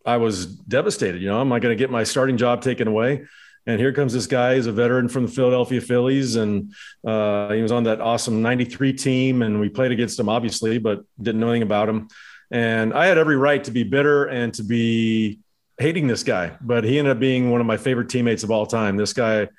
[0.06, 1.22] I was devastated.
[1.22, 3.26] You know, am I going to get my starting job taken away?
[3.68, 4.56] And here comes this guy.
[4.56, 6.74] He's a veteran from the Philadelphia Phillies, and
[7.06, 9.42] uh, he was on that awesome '93 team.
[9.42, 12.08] And we played against him, obviously, but didn't know anything about him.
[12.50, 15.40] And I had every right to be bitter and to be
[15.78, 18.66] hating this guy, but he ended up being one of my favorite teammates of all
[18.66, 18.96] time.
[18.96, 19.50] This guy,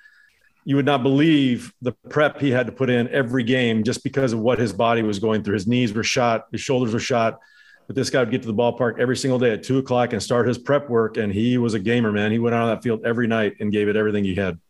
[0.65, 4.33] you would not believe the prep he had to put in every game just because
[4.33, 5.55] of what his body was going through.
[5.55, 7.41] His knees were shot, his shoulders were shot
[7.89, 10.23] but this guy would get to the ballpark every single day at two o'clock and
[10.23, 11.17] start his prep work.
[11.17, 12.31] And he was a gamer, man.
[12.31, 14.61] He went out on that field every night and gave it everything he had.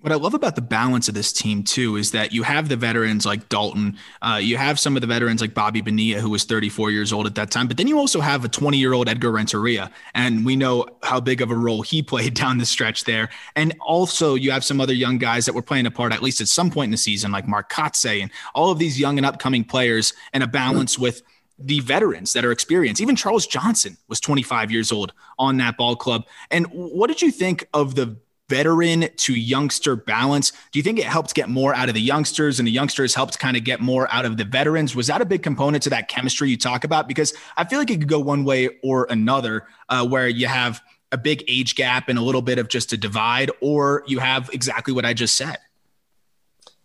[0.00, 2.76] What I love about the balance of this team too is that you have the
[2.76, 6.44] veterans like Daulton, uh, you have some of the veterans like Bobby Bonilla, who was
[6.44, 9.08] 34 years old at that time, but then you also have a 20 year old
[9.08, 13.04] Edgar Renteria, and we know how big of a role he played down the stretch
[13.04, 13.30] there.
[13.56, 16.42] And also you have some other young guys that were playing a part at least
[16.42, 19.24] at some point in the season, like Mark Kotsay and all of these young and
[19.24, 21.22] upcoming players, and a balance with
[21.58, 23.00] the veterans that are experienced.
[23.00, 26.24] Even Charles Johnson was 25 years old on that ball club.
[26.50, 28.16] And what did you think of the
[28.48, 30.52] veteran to youngster balance?
[30.72, 33.38] Do you think it helped get more out of the youngsters and the youngsters helped
[33.38, 34.94] kind of get more out of the veterans?
[34.94, 37.08] Was that a big component to that chemistry you talk about?
[37.08, 40.82] Because I feel like it could go one way or another, uh, where you have
[41.12, 44.50] a big age gap and a little bit of just a divide, or you have
[44.52, 45.58] exactly what I just said.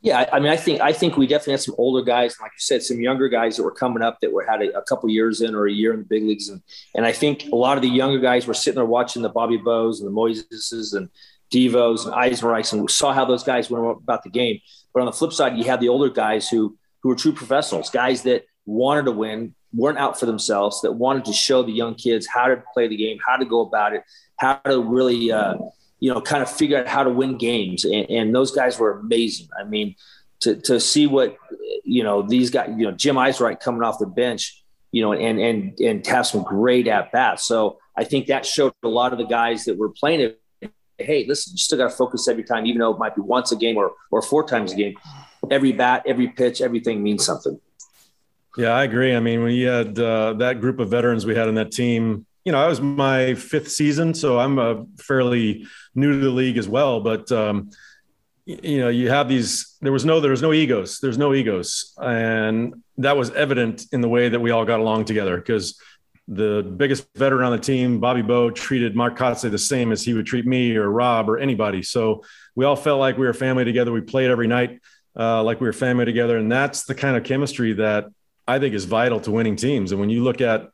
[0.01, 2.59] Yeah, I mean, I think I think we definitely had some older guys, like you
[2.59, 5.41] said, some younger guys that were coming up that were had a, a couple years
[5.41, 6.61] in or a year in the big leagues, and
[6.95, 9.57] and I think a lot of the younger guys were sitting there watching the Bobby
[9.57, 11.09] Bows and the Moiseses and
[11.51, 14.61] Devos and Eisenreichs, and saw how those guys went about the game.
[14.93, 17.89] But on the flip side, you had the older guys who who were true professionals,
[17.89, 21.95] guys that wanted to win, weren't out for themselves, that wanted to show the young
[21.95, 24.03] kids how to play the game, how to go about it,
[24.37, 25.29] how to really.
[25.29, 25.55] Uh,
[25.99, 27.85] you know, kind of figure out how to win games.
[27.85, 29.49] And, and those guys were amazing.
[29.59, 29.95] I mean,
[30.41, 31.37] to, to see what,
[31.83, 35.39] you know, these guys, you know, Jim Eisenreich coming off the bench, you know, and,
[35.39, 37.45] and, and have some great at bats.
[37.45, 40.41] So I think that showed a lot of the guys that were playing it.
[40.97, 43.51] Hey, listen, you still got to focus every time, even though it might be once
[43.51, 44.95] a game or, or four times a game.
[45.49, 47.59] Every bat, every pitch, everything means something.
[48.57, 49.15] Yeah, I agree.
[49.15, 52.25] I mean, when you had uh, that group of veterans we had on that team,
[52.49, 56.57] you know, I was my fifth season, so I'm a fairly new to the league
[56.57, 56.99] as well.
[56.99, 57.69] But um,
[58.47, 59.77] you know, you have these.
[59.81, 60.97] There was no, there was no egos.
[60.99, 65.05] There's no egos, and that was evident in the way that we all got along
[65.05, 65.37] together.
[65.37, 65.79] Because
[66.27, 70.15] the biggest veteran on the team, Bobby Bow, treated Mark Kotsay the same as he
[70.15, 71.83] would treat me or Rob or anybody.
[71.83, 72.23] So
[72.55, 73.91] we all felt like we were family together.
[73.91, 74.79] We played every night
[75.15, 78.05] uh, like we were family together, and that's the kind of chemistry that
[78.47, 79.91] I think is vital to winning teams.
[79.91, 80.71] And when you look at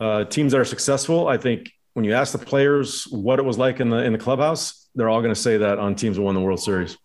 [0.00, 3.58] uh, teams that are successful, I think when you ask the players what it was
[3.58, 6.22] like in the in the clubhouse, they're all going to say that on teams that
[6.22, 6.96] won the World Series.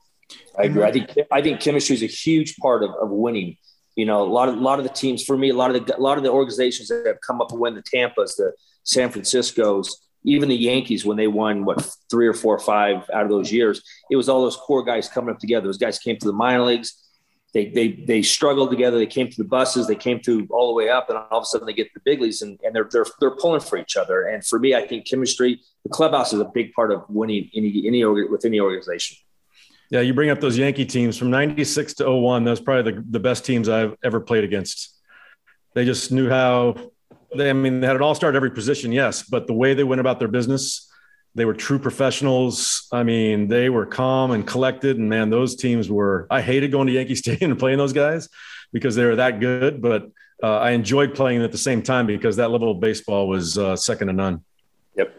[0.58, 0.84] I agree.
[0.84, 3.58] I think I think chemistry is a huge part of, of winning.
[3.96, 5.86] You know, a lot of a lot of the teams for me, a lot of
[5.86, 8.54] the a lot of the organizations that have come up and win the Tampa's, the
[8.84, 13.24] San Francisco's, even the Yankees when they won what three or four or five out
[13.24, 15.68] of those years, it was all those core guys coming up together.
[15.68, 17.09] Those guys came to the minor leagues
[17.54, 18.98] they they they struggled together.
[18.98, 19.88] They came to the buses.
[19.88, 22.00] They came through all the way up, and all of a sudden they get the
[22.06, 24.24] big leagues, and, and they're they're they're pulling for each other.
[24.24, 27.84] And for me, I think chemistry, the clubhouse is a big part of winning any
[27.88, 29.18] any with any organization.
[29.90, 32.44] Yeah, you bring up those Yankee teams from '96 to 01.
[32.44, 34.96] Those probably the, the best teams I've ever played against.
[35.74, 36.76] They just knew how
[37.36, 39.74] they, I mean, they had an all star at every position, yes, but the way
[39.74, 40.89] they went about their business,
[41.36, 42.88] they were true professionals.
[42.92, 44.98] I mean, they were calm and collected.
[44.98, 48.30] And man, those teams were, I hated going to Yankee Stadium and playing those guys
[48.74, 49.82] because they were that good.
[49.82, 50.10] But
[50.42, 53.76] uh, I enjoyed playing at the same time because that level of baseball was uh,
[53.76, 54.44] second to none.
[54.96, 55.16] Yep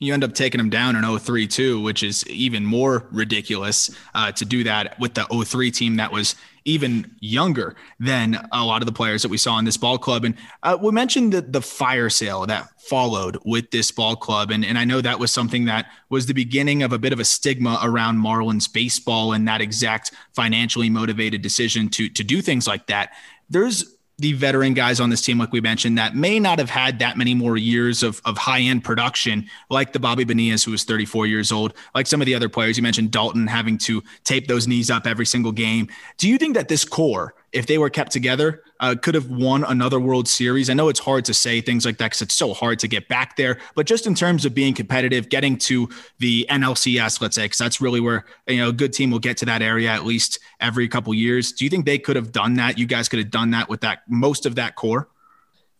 [0.00, 4.30] you end up taking them down in 03 too, which is even more ridiculous uh,
[4.32, 6.36] to do that with the 03 team that was
[6.68, 10.24] even younger than a lot of the players that we saw in this ball club.
[10.24, 14.50] And uh, we mentioned the, the fire sale that followed with this ball club.
[14.50, 17.20] And, and I know that was something that was the beginning of a bit of
[17.20, 22.66] a stigma around Marlins baseball and that exact financially motivated decision to, to do things
[22.66, 23.12] like that.
[23.48, 26.98] There's the veteran guys on this team, like we mentioned, that may not have had
[26.98, 30.84] that many more years of, of high end production, like the Bobby Bonillas, who was
[30.84, 32.76] 34 years old, like some of the other players.
[32.76, 35.88] You mentioned Daulton having to tape those knees up every single game.
[36.16, 39.64] Do you think that this core if they were kept together, uh, could have won
[39.64, 40.70] another World Series.
[40.70, 43.08] I know it's hard to say things like that because it's so hard to get
[43.08, 43.58] back there.
[43.74, 45.88] But just in terms of being competitive, getting to
[46.18, 49.36] the NLCS, let's say, because that's really where you know a good team will get
[49.38, 51.52] to that area at least every couple years.
[51.52, 52.78] Do you think they could have done that?
[52.78, 55.08] You guys could have done that with that most of that core.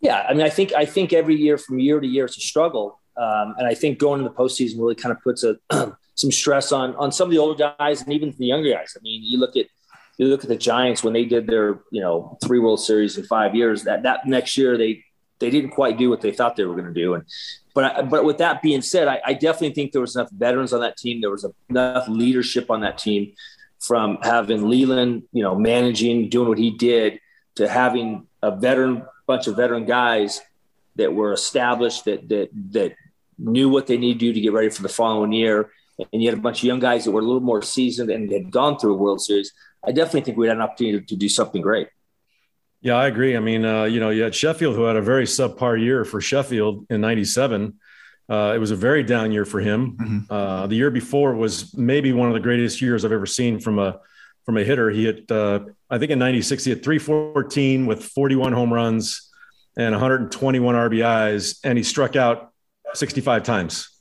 [0.00, 2.40] Yeah, I mean, I think I think every year from year to year it's a
[2.40, 5.56] struggle, um, and I think going to the postseason really kind of puts a
[6.14, 8.96] some stress on on some of the older guys and even the younger guys.
[8.96, 9.66] I mean, you look at
[10.18, 13.24] you look at the Giants when they did their, you know, three World Series in
[13.24, 13.84] five years.
[13.84, 15.04] That that next year they
[15.38, 17.14] they didn't quite do what they thought they were going to do.
[17.14, 17.24] And
[17.74, 20.80] but but with that being said, I, I, definitely think there was enough veterans on
[20.80, 21.20] that team.
[21.20, 23.34] There was enough leadership on that team,
[23.78, 27.20] from having Leyland, you know, managing, doing what he did,
[27.54, 30.40] to having a veteran bunch of veteran guys
[30.96, 32.96] that were established that that that
[33.38, 35.70] knew what they needed to do to get ready for the following year.
[36.12, 38.30] And you had a bunch of young guys that were a little more seasoned and
[38.30, 39.52] had gone through a World Series.
[39.84, 41.88] I definitely think we had an opportunity to do something great.
[42.80, 43.36] Yeah, I agree.
[43.36, 46.20] I mean, uh, you know, you had Sheffield who had a very subpar year for
[46.20, 47.74] Sheffield in '97.
[48.30, 49.96] Uh, it was a very down year for him.
[49.96, 50.32] Mm-hmm.
[50.32, 53.78] Uh, the year before was maybe one of the greatest years I've ever seen from
[53.78, 54.00] a
[54.44, 54.90] from a hitter.
[54.90, 55.60] He hit, uh,
[55.90, 59.28] I think, in '96 he had 314 with 41 home runs
[59.76, 62.52] and 121 RBIs, and he struck out
[62.94, 63.97] 65 times.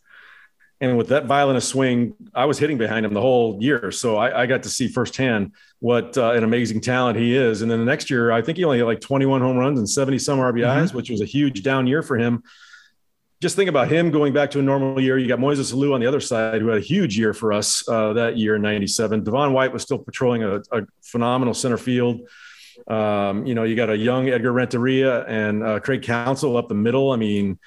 [0.79, 3.91] And with that violent a swing, I was hitting behind him the whole year.
[3.91, 7.61] So I, I got to see firsthand what uh, an amazing talent he is.
[7.61, 9.89] And then the next year, I think he only had like 21 home runs and
[9.89, 10.97] 70 some RBIs, mm-hmm.
[10.97, 12.43] which was a huge down year for him.
[13.41, 15.17] Just think about him going back to a normal year.
[15.17, 17.87] You got Moises Alou on the other side, who had a huge year for us
[17.87, 19.23] uh, that year in '97.
[19.23, 22.27] Devon White was still patrolling a, a phenomenal center field.
[22.87, 26.73] Um, you know, you got a young Edgar Renteria and uh, Craig Counsell up the
[26.73, 27.11] middle.
[27.11, 27.59] I mean,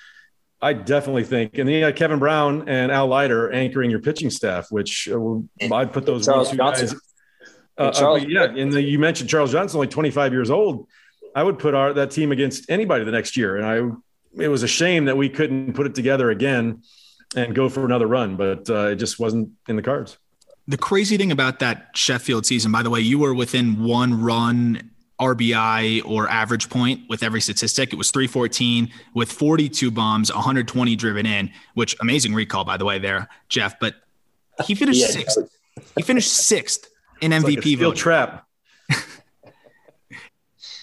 [0.62, 4.28] I definitely think, and then you got Kevin Brown and Al Leiter anchoring your pitching
[4.28, 6.94] staff, which uh, I'd put those Charles guys.
[7.78, 10.86] Uh, uh, yeah, and the, you mentioned Charles Johnson, only 25 years old.
[11.34, 13.96] I would put our that team against anybody the next year, and I.
[14.40, 16.82] It was a shame that we couldn't put it together again
[17.34, 20.18] and go for another run, but uh, it just wasn't in the cards.
[20.68, 24.89] The crazy thing about that Sheffield season, by the way, you were within one run
[25.20, 27.92] RBI or average point with every statistic.
[27.92, 32.98] It was 314 with 42 bombs, 120 driven in, which amazing recall, by the way,
[32.98, 33.78] there, Jeff.
[33.78, 33.96] But
[34.66, 35.38] he finished yeah, sixth.
[35.96, 36.88] He finished sixth
[37.20, 38.46] in MVP like trap.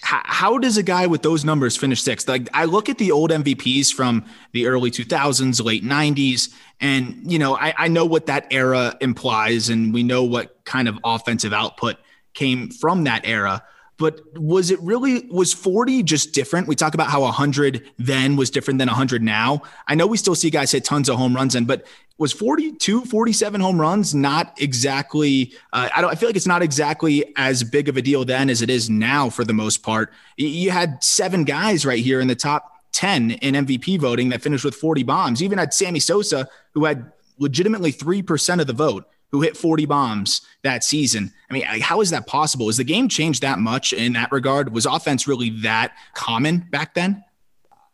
[0.02, 2.28] how, how, does a guy with those numbers finish sixth?
[2.28, 7.40] Like I look at the old MVPs from the early 2000s, late 90s, and you
[7.40, 11.54] know I, I know what that era implies, and we know what kind of offensive
[11.54, 11.98] output
[12.34, 13.64] came from that era
[13.98, 16.68] but was it really was 40 just different?
[16.68, 19.64] We talk about how 100 then was different than 100 now.
[19.88, 21.86] I know we still see guys hit tons of home runs in but
[22.20, 26.64] was 42 47 home runs not exactly uh, i don't i feel like it's not
[26.64, 30.12] exactly as big of a deal then as it is now for the most part.
[30.36, 34.66] You had seven guys right here in the top 10 in mvp voting that finished
[34.66, 35.44] with 40 bombs.
[35.44, 40.42] Even had sammy sosa who had legitimately 3% of the vote who hit 40 bombs
[40.64, 41.34] that season.
[41.50, 42.70] I mean, how is that possible?
[42.70, 44.74] Is the game changed that much in that regard?
[44.74, 47.24] Was offense really that common back then?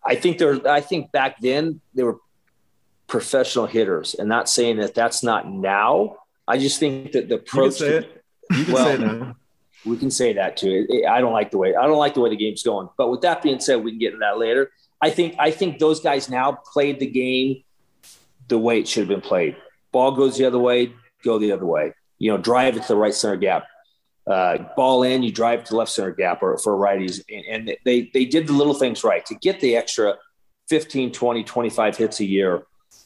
[0.06, 0.66] I think there.
[0.68, 2.18] I think back then they were
[3.08, 6.18] professional hitters, and not saying that that's not now.
[6.48, 7.80] I just think that the approach.
[7.80, 8.24] You can say it.
[8.52, 9.36] You can well, say that.
[9.86, 10.88] We can say that too.
[11.10, 12.90] I don't like the way I don't like the way the game's going.
[12.98, 14.72] But with that being said, we can get into that later.
[15.02, 17.64] I think I think those guys now played the game
[18.48, 19.56] the way it should have been played.
[19.92, 20.94] Ball goes the other way,
[21.24, 21.94] go the other way.
[22.20, 23.66] You know, drive it to the right center gap.
[24.26, 27.22] Uh, ball in, you drive to left center gap or for righties.
[27.30, 30.16] And, and, they, they did the little things right to get the extra
[30.70, 32.64] 15, 20, 25 hits a year.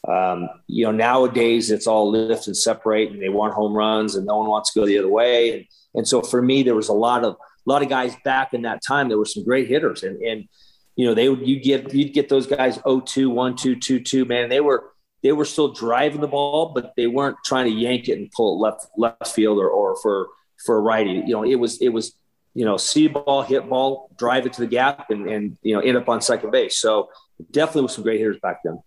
[0.07, 4.27] Um, you know, nowadays it's all lift and separate and they want home runs and
[4.27, 5.57] no one wants to go the other way.
[5.57, 5.65] And,
[5.95, 7.35] and so for me, there was a lot of,
[7.67, 9.09] a lot of guys back in that time.
[9.09, 10.47] There were some great hitters, and and
[10.95, 14.49] you know they would you get you'd get those guys 0-2, 1-2, 2-2, man.
[14.49, 14.91] They were
[15.23, 18.55] they were still driving the ball, but they weren't trying to yank it and pull
[18.55, 20.29] it left left field or, or for
[20.65, 21.23] for a righty.
[21.25, 22.15] You know, it was it was
[22.53, 25.79] you know see ball, hit ball, drive it to the gap, and and you know
[25.79, 26.77] end up on second base.
[26.77, 27.09] So
[27.51, 28.79] definitely with some great hitters back then.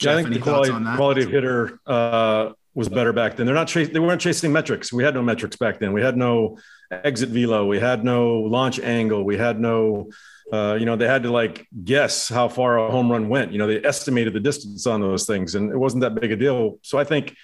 [0.00, 3.46] Yeah, I think the quality, quality of hitter uh, was better back then.
[3.46, 3.94] They're not chasing.
[3.94, 4.92] They weren't chasing metrics.
[4.92, 5.92] We had no metrics back then.
[5.92, 6.58] We had no
[6.90, 7.66] exit velo.
[7.66, 9.24] We had no launch angle.
[9.24, 10.10] We had no.
[10.52, 13.52] Uh, you know, they had to like guess how far a home run went.
[13.52, 16.36] You know, they estimated the distance on those things, and it wasn't that big a
[16.36, 16.78] deal.
[16.82, 17.34] So I think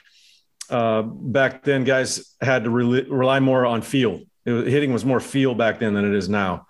[0.68, 4.20] uh, back then, guys had to re- rely more on feel.
[4.44, 6.66] Was, hitting was more feel back then than it is now.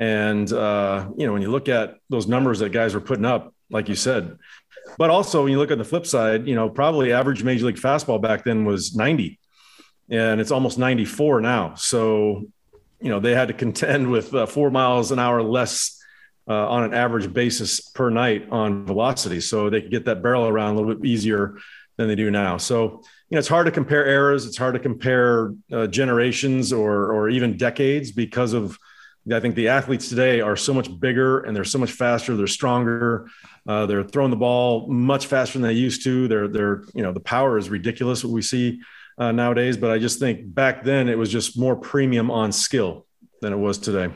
[0.00, 3.54] And uh, you know, when you look at those numbers that guys were putting up,
[3.70, 4.38] like you said,
[4.98, 7.76] but also, when you look at the flip side, you know, probably average major league
[7.76, 9.38] fastball back then was 90,
[10.10, 11.74] and it's almost 94 now.
[11.74, 12.44] So,
[13.00, 16.00] you know, they had to contend with uh, four miles an hour less
[16.48, 19.40] uh, on an average basis per night on velocity.
[19.40, 21.56] So they could get that barrel around a little bit easier
[21.96, 22.56] than they do now.
[22.56, 24.46] So, you know, it's hard to compare eras.
[24.46, 28.78] It's hard to compare uh, generations or, or even decades because of
[29.32, 32.36] I think the athletes today are so much bigger and they're so much faster.
[32.36, 33.26] They're stronger.
[33.66, 36.28] Uh, they're throwing the ball much faster than they used to.
[36.28, 38.82] They're, they're, you know, the power is ridiculous what we see
[39.18, 39.76] uh, nowadays.
[39.76, 43.06] But I just think back then it was just more premium on skill
[43.40, 44.12] than it was today.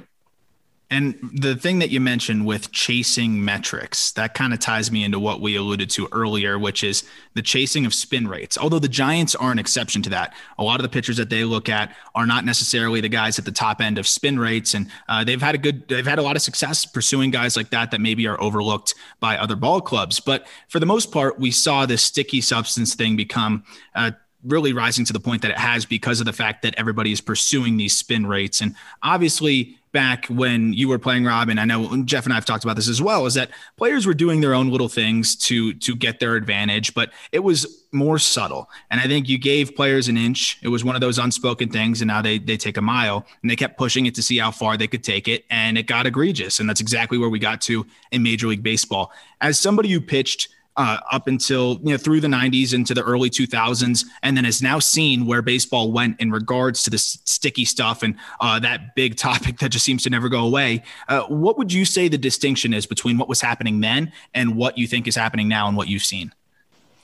[0.91, 5.19] And the thing that you mentioned with chasing metrics, that kind of ties me into
[5.19, 8.57] what we alluded to earlier, which is the chasing of spin rates.
[8.57, 10.33] Although the Giants are an exception to that.
[10.57, 13.45] A lot of the pitchers that they look at are not necessarily the guys at
[13.45, 14.73] the top end of spin rates.
[14.73, 17.69] And uh, they've had a good, they've had a lot of success pursuing guys like
[17.69, 20.21] that that maybe are overlooked by other ball clubs.
[20.21, 23.63] But for the most part, we saw this sticky substance thing become
[23.95, 24.13] uh,
[24.45, 27.21] really rising to the point that it has because of the fact that everybody is
[27.21, 28.61] pursuing these spin rates.
[28.61, 32.63] And obviously, back when you were playing Robin, I know Jeff and I have talked
[32.63, 35.97] about this as well, is that players were doing their own little things to to
[35.97, 38.69] get their advantage, but it was more subtle.
[38.91, 40.59] And I think you gave players an inch.
[40.63, 43.51] It was one of those unspoken things, and now they they take a mile, and
[43.51, 46.07] they kept pushing it to see how far they could take it, and it got
[46.07, 46.61] egregious.
[46.61, 49.13] And that's exactly where we got to in Major League Baseball.
[49.41, 50.49] As somebody who pitched
[50.79, 54.63] uh, up until you know through the 90s into the early 2000s and then has
[54.63, 59.17] now seen where baseball went in regards to this sticky stuff and uh, that big
[59.17, 60.83] topic that just seems to never go away.
[61.09, 64.79] Uh, what would you say the distinction is between what was happening then and what
[64.79, 66.33] you think is happening now and what you've seen?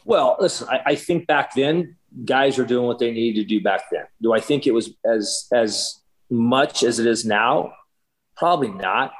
[0.05, 3.61] Well listen I, I think back then guys are doing what they needed to do
[3.61, 4.05] back then.
[4.23, 6.01] Do i think it was as as
[6.31, 7.73] much as it is now?
[8.37, 9.13] Probably not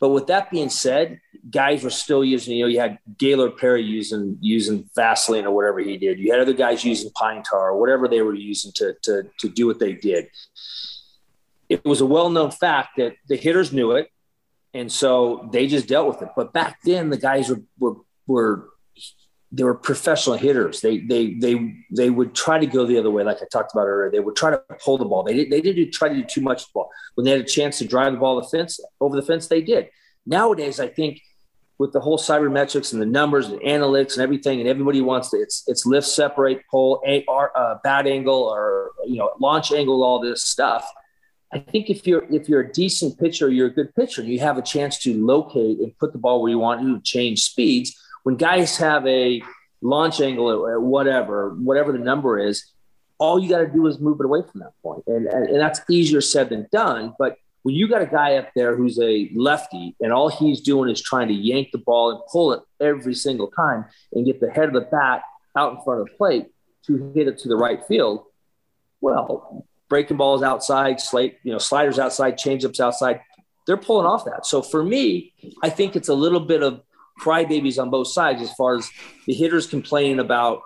[0.00, 1.20] but with that being said,
[1.50, 5.80] guys were still using, you know, you had Gaylord Perry using using Vaseline or whatever
[5.80, 6.18] he did.
[6.18, 9.48] You had other guys using pine tar or whatever they were using to, to, to
[9.48, 10.28] do what they did.
[11.68, 14.10] It was a well-known fact that the hitters knew it.
[14.74, 16.28] And so they just dealt with it.
[16.36, 17.96] But back then the guys were were,
[18.26, 18.68] were
[19.50, 20.80] they were professional hitters.
[20.80, 23.86] They they they they would try to go the other way, like I talked about
[23.86, 24.10] earlier.
[24.10, 25.22] They would try to pull the ball.
[25.22, 26.90] They did they didn't try to do too much ball.
[27.14, 29.62] When they had a chance to drive the ball the fence over the fence, they
[29.62, 29.88] did.
[30.26, 31.22] Nowadays, I think
[31.78, 35.38] with the whole sabermetrics and the numbers and analytics and everything, and everybody wants to
[35.38, 40.20] it's it's lift, separate, pull, a, uh, bat angle, or you know launch angle, all
[40.20, 40.90] this stuff.
[41.54, 44.20] I think if you're if you're a decent pitcher, you're a good pitcher.
[44.20, 47.00] and You have a chance to locate and put the ball where you want to
[47.00, 49.42] change speeds when guys have a
[49.80, 52.72] launch angle or whatever, whatever the number is,
[53.18, 55.02] all you got to do is move it away from that point.
[55.06, 57.14] And, and, and that's easier said than done.
[57.18, 60.88] But when you got a guy up there who's a lefty and all he's doing
[60.90, 64.50] is trying to yank the ball and pull it every single time and get the
[64.50, 65.22] head of the bat
[65.56, 66.46] out in front of the plate
[66.86, 68.24] to hit it to the right field,
[69.00, 73.20] well, breaking balls outside, slate, you know, sliders outside, changeups outside,
[73.66, 74.46] they're pulling off that.
[74.46, 76.82] So for me, I think it's a little bit of
[77.18, 78.90] crybabies on both sides as far as
[79.26, 80.62] the hitters complaining about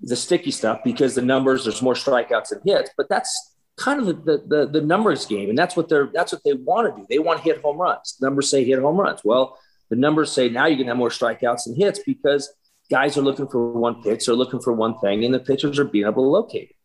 [0.00, 4.24] the sticky stuff because the numbers there's more strikeouts than hits but that's kind of
[4.24, 5.50] the, the, the numbers game.
[5.50, 7.06] And that's what they're that's what they want to do.
[7.08, 8.16] They want to hit home runs.
[8.20, 9.20] Numbers say hit home runs.
[9.24, 9.58] Well
[9.90, 12.52] the numbers say now you're to have more strikeouts than hits because
[12.90, 15.84] guys are looking for one pitch they're looking for one thing and the pitchers are
[15.84, 16.76] being able to locate it.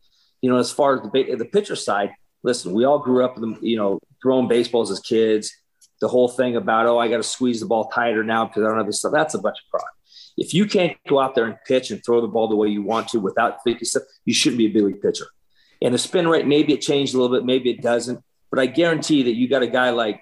[0.41, 2.13] You know as far as the, the pitcher side
[2.43, 5.55] listen we all grew up with you know throwing baseballs as kids
[6.01, 8.67] the whole thing about, oh, I got to squeeze the ball tighter now because I
[8.67, 9.13] don't have this stuff.
[9.13, 9.93] That's a bunch of crap.
[10.35, 12.81] If you can't go out there and pitch and throw the ball the way you
[12.81, 15.27] want to without thinking stuff, you shouldn't be a big league pitcher.
[15.81, 18.23] And the spin rate, maybe it changed a little bit, maybe it doesn't.
[18.49, 20.21] But I guarantee that you got a guy like,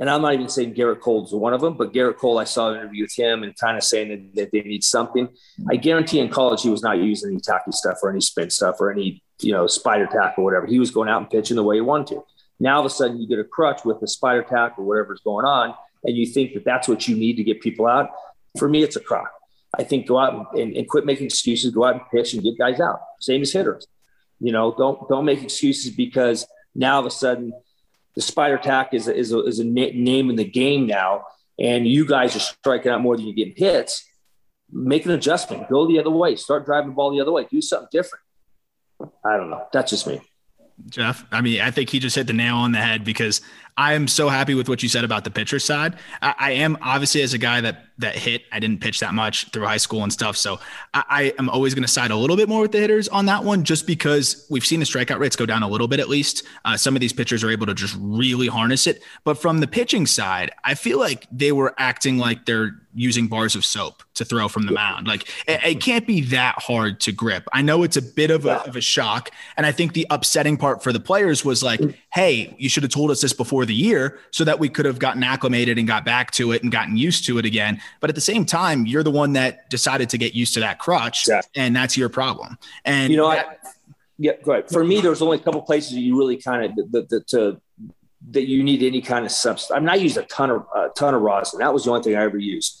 [0.00, 2.70] and I'm not even saying Gerrit Cole's one of them, but Gerrit Cole, I saw
[2.70, 5.28] an interview with him and kind of saying that, that they need something.
[5.70, 8.76] I guarantee in college he was not using any tacky stuff or any spin stuff
[8.80, 10.66] or any, you know, spider tack or whatever.
[10.66, 12.24] He was going out and pitching the way he wanted to.
[12.60, 15.20] Now, all of a sudden, you get a crutch with the spider tack or whatever's
[15.20, 15.74] going on,
[16.04, 18.10] and you think that that's what you need to get people out.
[18.58, 19.32] For me, it's a crock.
[19.76, 21.72] I think go out and, and quit making excuses.
[21.72, 23.00] Go out and pitch and get guys out.
[23.20, 23.86] Same as hitters.
[24.40, 27.52] You know, don't don't make excuses because now all of a sudden
[28.14, 31.24] the spider tack is a, is a, is a name in the game now,
[31.58, 34.08] and you guys are striking out more than you're getting hits.
[34.70, 35.68] Make an adjustment.
[35.68, 36.36] Go the other way.
[36.36, 37.46] Start driving the ball the other way.
[37.50, 38.22] Do something different.
[39.24, 39.66] I don't know.
[39.72, 40.20] That's just me.
[40.88, 43.40] Jeff, I mean, I think he just hit the nail on the head because
[43.76, 45.96] I am so happy with what you said about the pitcher side.
[46.22, 48.42] I, I, am obviously as a guy that that hit.
[48.52, 50.60] I didn't pitch that much through high school and stuff, so
[50.92, 53.26] I, I am always going to side a little bit more with the hitters on
[53.26, 56.08] that one, just because we've seen the strikeout rates go down a little bit at
[56.08, 56.44] least.
[56.64, 59.66] Uh, some of these pitchers are able to just really harness it, but from the
[59.66, 64.24] pitching side, I feel like they were acting like they're using bars of soap to
[64.24, 65.06] throw from the mound.
[65.06, 67.48] Like it, it can't be that hard to grip.
[67.52, 70.56] I know it's a bit of a, of a shock, and I think the upsetting
[70.56, 71.80] part for the players was like,
[72.12, 74.98] hey, you should have told us this before the year so that we could have
[74.98, 77.80] gotten acclimated and got back to it and gotten used to it again.
[78.00, 80.78] But at the same time, you're the one that decided to get used to that
[80.78, 82.58] crutch, and that's your problem.
[82.84, 83.68] And you know, that, I,
[84.18, 84.68] yeah, right.
[84.68, 87.60] For me, there's only a couple places that you really kind of the, the, to
[88.30, 89.76] that you need any kind of substance.
[89.76, 91.58] I mean, I used a ton of a ton of rosin.
[91.58, 92.80] That was the only thing I ever used.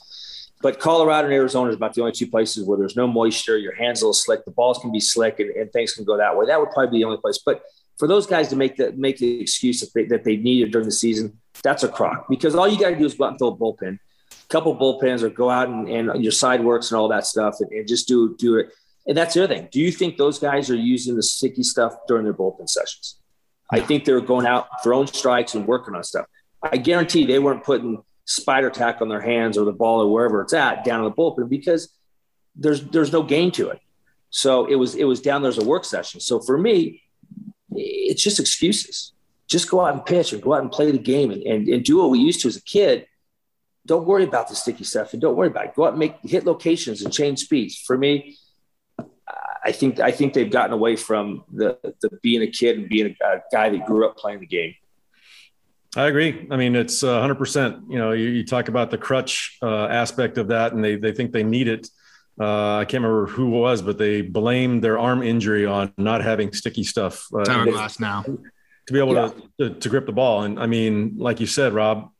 [0.62, 3.58] But Colorado and Arizona is about the only two places where there's no moisture.
[3.58, 4.46] Your hands a little slick.
[4.46, 6.46] The balls can be slick, and, and things can go that way.
[6.46, 7.38] That would probably be the only place.
[7.44, 7.62] But
[7.98, 10.86] for those guys to make the make the excuse that they, that they needed during
[10.86, 13.38] the season, that's a crock because all you got to do is go out and
[13.38, 16.98] throw a bullpen, a couple bullpens, or go out and, and your side works and
[16.98, 18.72] all that stuff, and, and just do do it.
[19.06, 19.68] And that's the other thing.
[19.70, 23.18] Do you think those guys are using the sticky stuff during their bullpen sessions?
[23.70, 26.26] I think they're going out throwing strikes and working on stuff.
[26.62, 30.40] I guarantee they weren't putting spider tack on their hands or the ball or wherever
[30.42, 31.94] it's at down in the bullpen because
[32.56, 33.80] there's there's no gain to it.
[34.30, 36.20] So it was it was down there as a work session.
[36.20, 37.02] So for me,
[37.76, 39.12] it's just excuses.
[39.48, 41.84] Just go out and pitch and go out and play the game and, and, and
[41.84, 43.06] do what we used to as a kid.
[43.86, 45.74] Don't worry about the sticky stuff and don't worry about it.
[45.74, 47.76] Go out and make hit locations and change speeds.
[47.76, 48.38] For me,
[49.64, 53.16] I think I think they've gotten away from the, the being a kid and being
[53.22, 54.74] a, guy that grew up playing the game.
[55.96, 56.46] I agree.
[56.50, 57.84] I mean, it's uh, 100%.
[57.88, 61.12] You know, you, you talk about the crutch uh, aspect of that, and they, they
[61.12, 61.88] think they need it.
[62.38, 66.22] Uh, I can't remember who it was, but they blamed their arm injury on not
[66.22, 67.26] having sticky stuff.
[67.32, 68.24] Uh, Tyler Glasnow.
[68.86, 69.30] To be able yeah.
[69.58, 70.42] to, to, to, grip the ball.
[70.42, 72.10] And I mean, like you said, Rob,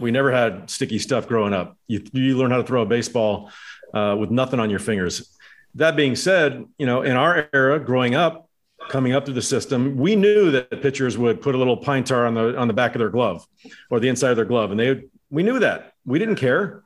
[0.00, 1.76] we never had sticky stuff growing up.
[1.86, 3.50] You, you learn how to throw a baseball
[3.92, 5.36] uh, with nothing on your fingers.
[5.74, 8.48] That being said, you know, in our era growing up,
[8.88, 12.26] coming up through the system, we knew that pitchers would put a little pine tar
[12.26, 13.46] on the on the back of their glove
[13.90, 15.94] or the inside of their glove, and they we knew that.
[16.04, 16.83] We didn't care.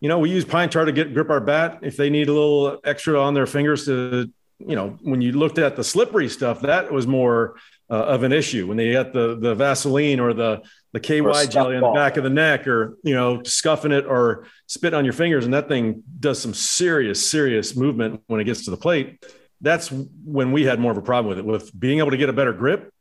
[0.00, 1.80] You know, we use pine tar to get grip our bat.
[1.82, 5.58] If they need a little extra on their fingers to, you know, when you looked
[5.58, 7.56] at the slippery stuff, that was more
[7.90, 8.66] uh, of an issue.
[8.66, 12.24] When they got the the Vaseline or the the KY jelly on the back of
[12.24, 16.02] the neck, or you know, scuffing it or spit on your fingers, and that thing
[16.20, 19.18] does some serious serious movement when it gets to the plate
[19.60, 19.90] that's
[20.24, 21.44] when we had more of a problem with it.
[21.44, 22.92] With being able to get a better grip,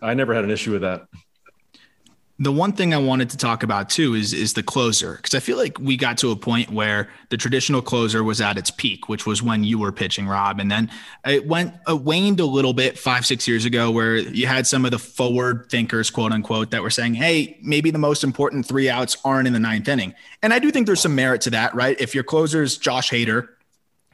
[0.00, 1.02] I never had an issue with that.
[2.42, 5.40] The one thing I wanted to talk about too is is the closer because I
[5.40, 9.10] feel like we got to a point where the traditional closer was at its peak,
[9.10, 10.90] which was when you were pitching, Rob, and then
[11.26, 14.86] it went it waned a little bit five six years ago, where you had some
[14.86, 18.88] of the forward thinkers, quote unquote, that were saying, "Hey, maybe the most important three
[18.88, 21.74] outs aren't in the ninth inning," and I do think there's some merit to that,
[21.74, 22.00] right?
[22.00, 23.48] If your closer's Josh Hader,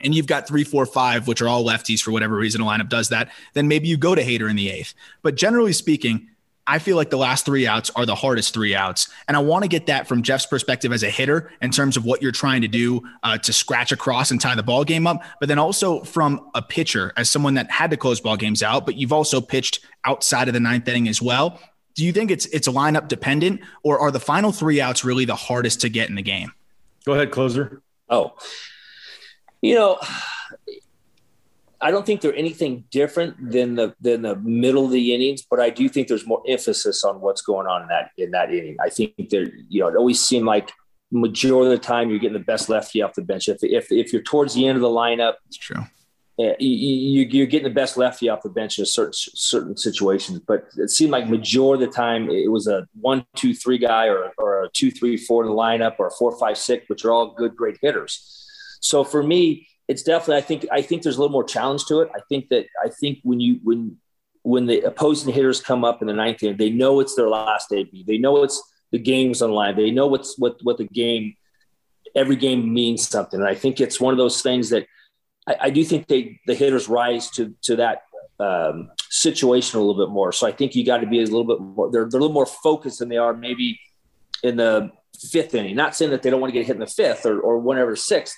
[0.01, 2.89] and you've got three, four, five, which are all lefties for whatever reason a lineup
[2.89, 4.95] does that, then maybe you go to Hader in the eighth.
[5.23, 6.29] But generally speaking,
[6.67, 9.09] I feel like the last three outs are the hardest three outs.
[9.29, 12.05] And I want to get that from Jeff's perspective as a hitter in terms of
[12.05, 15.23] what you're trying to do uh, to scratch across and tie the ball game up.
[15.39, 18.85] But then also from a pitcher as someone that had to close ball games out,
[18.85, 21.61] but you've also pitched outside of the ninth inning as well.
[21.95, 25.25] Do you think it's it's a lineup dependent or are the final three outs really
[25.25, 26.53] the hardest to get in the game?
[27.07, 27.81] Go ahead, closer.
[28.09, 28.35] Oh,
[29.63, 29.99] you know,
[31.81, 35.61] I don't think they're anything different than the than the middle of the innings, but
[35.61, 38.77] I do think there's more emphasis on what's going on in that in that inning.
[38.81, 40.73] I think there, you know, it always seemed like
[41.11, 43.49] majority of the time you're getting the best lefty off the bench.
[43.49, 45.85] If if if you're towards the end of the lineup, it's true.
[46.39, 50.39] Uh, you, you, are getting the best lefty off the bench in certain certain situations,
[50.47, 54.07] but it seemed like majority of the time it was a one, two, three guy,
[54.07, 57.07] or, or a two, three, four in the lineup, or a four, five, six, which
[57.07, 58.47] are all good, great hitters.
[58.83, 62.01] So for me, it's definitely I think I think there's a little more challenge to
[62.01, 62.11] it.
[62.15, 63.97] I think that I think when you when
[64.43, 67.73] when the opposing hitters come up in the ninth inning, they know it's their last
[67.73, 68.05] AB.
[68.07, 68.63] They know it's
[68.93, 69.77] the game's on line.
[69.77, 71.35] They know what's what what the game
[72.15, 73.41] every game means something.
[73.41, 74.87] And I think it's one of those things that
[75.47, 78.03] I, I do think they the hitters rise to to that
[78.41, 80.33] um, situational a little bit more.
[80.33, 81.91] So I think you got to be a little bit more.
[81.91, 83.81] They're, they're a little more focused than they are maybe
[84.43, 84.91] in the
[85.31, 85.77] fifth inning.
[85.77, 87.97] Not saying that they don't want to get hit in the fifth or, or whenever
[87.97, 88.37] sixth.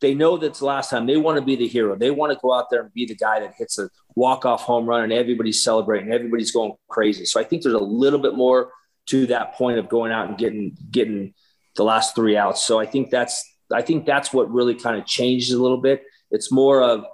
[0.00, 1.06] They know that's the last time.
[1.06, 1.96] They want to be the hero.
[1.96, 4.62] They want to go out there and be the guy that hits a walk off
[4.62, 6.12] home run and everybody's celebrating.
[6.12, 7.24] Everybody's going crazy.
[7.26, 8.72] So I think there's a little bit more
[9.06, 11.34] to that point of going out and getting getting
[11.76, 12.62] the last three outs.
[12.62, 16.02] So I think that's I think that's what really kind of changed a little bit.
[16.30, 17.04] It's more of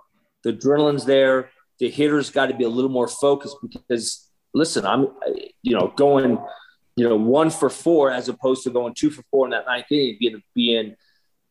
[0.42, 1.50] the adrenaline's there.
[1.78, 5.08] The hitter's got to be a little more focused because listen, I'm
[5.62, 6.38] you know going
[6.96, 9.86] you know one for four as opposed to going two for four in that ninth
[9.90, 10.96] inning, being being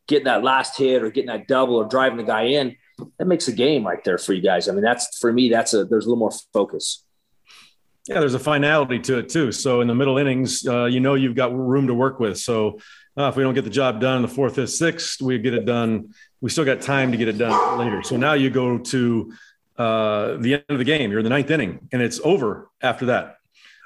[0.07, 2.75] getting that last hit or getting that double or driving the guy in.
[3.17, 4.69] That makes a game right there for you guys.
[4.69, 5.49] I mean, that's for me.
[5.49, 7.03] That's a there's a little more focus.
[8.07, 9.51] Yeah, there's a finality to it too.
[9.51, 12.37] So in the middle innings, uh, you know you've got room to work with.
[12.37, 12.79] So
[13.17, 15.53] uh, if we don't get the job done in the fourth, fifth, sixth, we get
[15.53, 16.13] it done.
[16.39, 18.03] We still got time to get it done later.
[18.03, 19.33] So now you go to
[19.77, 21.09] uh, the end of the game.
[21.09, 23.37] You're in the ninth inning, and it's over after that.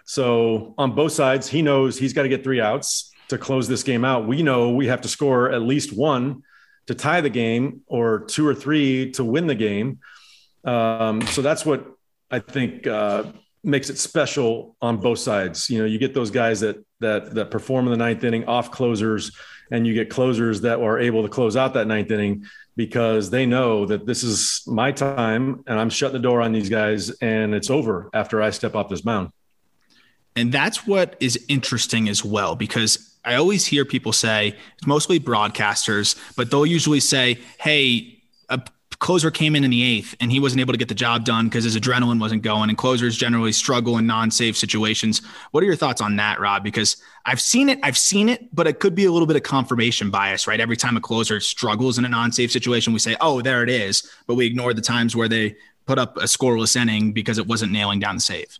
[0.06, 3.84] So on both sides, he knows he's got to get three outs to close this
[3.84, 4.28] game out.
[4.28, 6.44] We know we have to score at least one
[6.88, 10.00] to tie the game, or two or three to win the game.
[10.66, 11.86] Um, so that's what
[12.32, 13.26] I think uh,
[13.64, 15.70] makes it special on both sides.
[15.70, 18.72] You know, you get those guys that that that perform in the ninth inning off
[18.72, 19.32] closers,
[19.72, 23.46] and you get closers that are able to close out that ninth inning because they
[23.46, 27.54] know that this is my time and I'm shutting the door on these guys and
[27.54, 29.32] it's over after I step off this mound.
[30.36, 35.20] And that's what is interesting as well, because I always hear people say, it's mostly
[35.20, 38.62] broadcasters, but they'll usually say, hey, a
[39.00, 41.46] closer came in in the eighth and he wasn't able to get the job done
[41.46, 45.22] because his adrenaline wasn't going and closers generally struggle in non-save situations.
[45.52, 46.64] What are your thoughts on that rob?
[46.64, 49.44] Because i've seen it i've seen it but it could be a little bit of
[49.44, 50.60] confirmation bias right?
[50.60, 54.10] Every time a closer struggles in a non-save situation we say oh there it is
[54.26, 55.56] but we ignore the times where they
[55.86, 58.60] put up a scoreless inning because it wasn't nailing down the save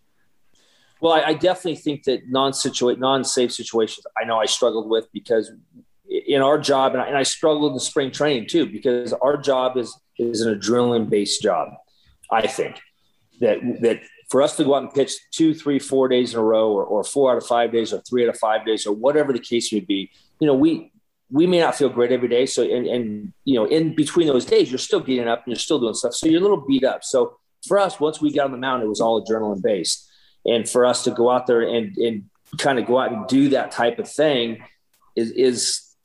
[1.02, 5.52] well i, I definitely think that non-situate non-save situations i know i struggled with because
[6.10, 9.78] in our job and I, and I struggled in spring training too because our job
[9.78, 11.70] is is an adrenaline based job.
[12.32, 12.80] I think
[13.40, 16.44] that that for us to go out and pitch two, three, four days in a
[16.44, 18.94] row, or, or four out of five days, or three out of five days, or
[18.94, 20.92] whatever the case may be, you know, we
[21.32, 22.46] we may not feel great every day.
[22.46, 25.60] So and and you know, in between those days, you're still getting up and you're
[25.60, 26.14] still doing stuff.
[26.14, 27.04] So you're a little beat up.
[27.04, 27.38] So
[27.68, 30.09] for us, once we got on the mound, it was all adrenaline based.
[30.46, 33.50] And for us to go out there and and kind of go out and do
[33.50, 34.64] that type of thing
[35.16, 35.96] is is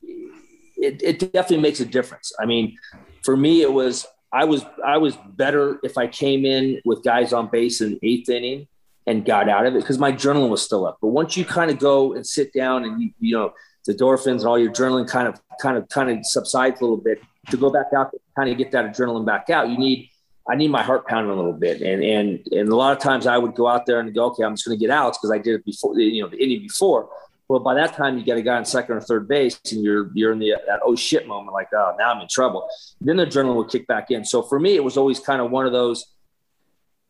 [0.77, 2.33] it, it definitely makes a difference.
[2.39, 2.77] I mean,
[3.25, 7.33] for me, it was I was I was better if I came in with guys
[7.33, 8.67] on base in eighth inning
[9.07, 10.99] and got out of it because my adrenaline was still up.
[11.01, 13.53] But once you kind of go and sit down and you you know
[13.87, 16.97] the endorphins and all your adrenaline kind of kind of kind of subsides a little
[16.97, 17.21] bit
[17.51, 19.69] to go back out kind of get that adrenaline back out.
[19.69, 20.11] You need
[20.49, 23.27] I need my heart pounding a little bit, and and and a lot of times
[23.27, 25.31] I would go out there and go, okay, I'm just going to get outs because
[25.31, 27.09] I did it before, you know, the inning before.
[27.49, 30.11] Well, by that time, you got a guy on second or third base, and you're
[30.15, 32.69] you're in the that oh shit moment, like oh now I'm in trouble.
[33.01, 34.25] Then the adrenaline would kick back in.
[34.25, 36.07] So for me, it was always kind of one of those.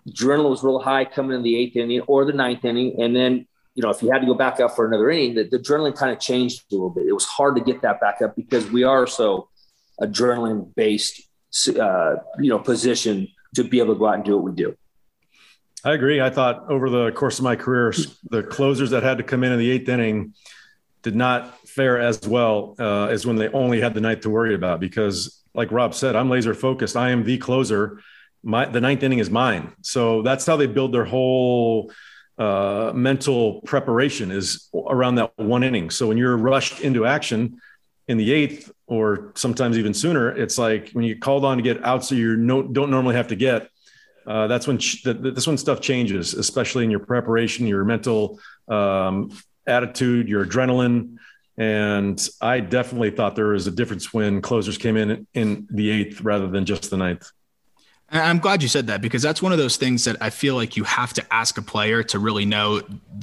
[0.09, 3.47] Adrenaline was real high coming in the eighth inning or the ninth inning, and then
[3.75, 5.97] you know if you had to go back out for another inning, the, the adrenaline
[5.97, 7.07] kind of changed a little bit.
[7.07, 9.49] It was hard to get that back up because we are so
[10.01, 11.23] adrenaline based,
[11.69, 14.77] uh, you know, position to be able to go out and do what we do.
[15.85, 16.21] I agree.
[16.21, 17.93] I thought over the course of my career,
[18.31, 20.35] the closers that had to come in in the eighth inning
[21.03, 24.55] did not fare as well uh, as when they only had the night to worry
[24.55, 24.81] about.
[24.81, 26.97] Because, like Rob said, I'm laser focused.
[26.97, 28.01] I am the closer.
[28.43, 29.73] My the ninth inning is mine.
[29.83, 31.93] So that's how they build their whole
[32.39, 35.91] uh, mental preparation is around that one inning.
[35.91, 37.61] So when you're rushed into action
[38.09, 41.83] in the eighth, or sometimes even sooner, it's like when you called on to get
[41.85, 43.69] out, so you no, don't normally have to get
[44.27, 49.31] uh, that's when ch- this when stuff changes, especially in your preparation, your mental um,
[49.67, 51.17] attitude, your adrenaline.
[51.57, 56.23] And I definitely thought there was a difference when closers came in in the eighth
[56.23, 57.31] rather than just the ninth.
[58.11, 60.77] I'm glad you said that because that's one of those things that I feel like
[60.77, 62.83] you have to ask a player to really know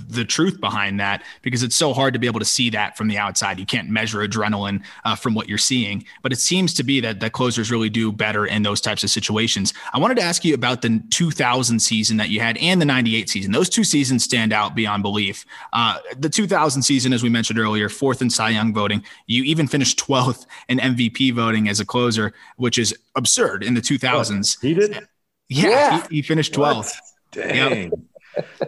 [0.10, 3.08] the truth behind that because it's so hard to be able to see that from
[3.08, 3.60] the outside.
[3.60, 7.20] You can't measure adrenaline uh, from what you're seeing, but it seems to be that
[7.20, 9.74] that closers really do better in those types of situations.
[9.94, 13.30] I wanted to ask you about the 2000 season that you had and the 98
[13.30, 13.52] season.
[13.52, 15.46] Those two seasons stand out beyond belief.
[15.74, 19.04] Uh, the 2000 season, as we mentioned earlier, fourth in Cy Young voting.
[19.28, 23.82] You even finished 12th in MVP voting as a closer, which is absurd in the
[23.82, 24.58] 2000s.
[24.58, 25.08] Oh, he did?
[25.50, 26.08] Yeah, yeah.
[26.08, 26.96] He, he, finished 12th.
[27.32, 27.92] Dang.
[27.92, 27.94] Yep.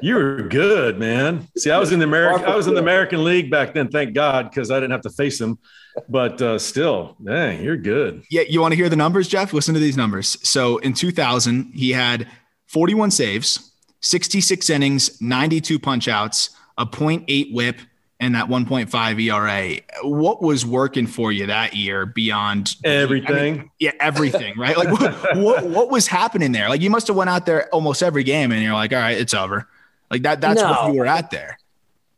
[0.02, 1.48] you were good, man.
[1.58, 4.14] See, I was in the American I was in the American League back then, thank
[4.14, 5.58] God, because I didn't have to face him.
[6.10, 8.24] But uh, still, dang, you're good.
[8.30, 9.54] Yeah, you want to hear the numbers, Jeff?
[9.54, 10.38] Listen to these numbers.
[10.48, 12.28] So in 2000, he had
[12.68, 13.72] 41 saves,
[14.02, 17.78] 66 innings, 92 punchouts, a 0.8 whip,
[18.20, 19.82] and that 1.5 ERA.
[20.04, 23.54] What was working for you that year beyond everything?
[23.56, 24.78] I mean, yeah, everything, right?
[24.78, 26.70] Like what, what, what was happening there?
[26.70, 29.18] Like you must have went out there almost every game and you're like, all right,
[29.18, 29.68] it's over.
[30.10, 30.70] Like that that's no.
[30.70, 31.58] what you were at there.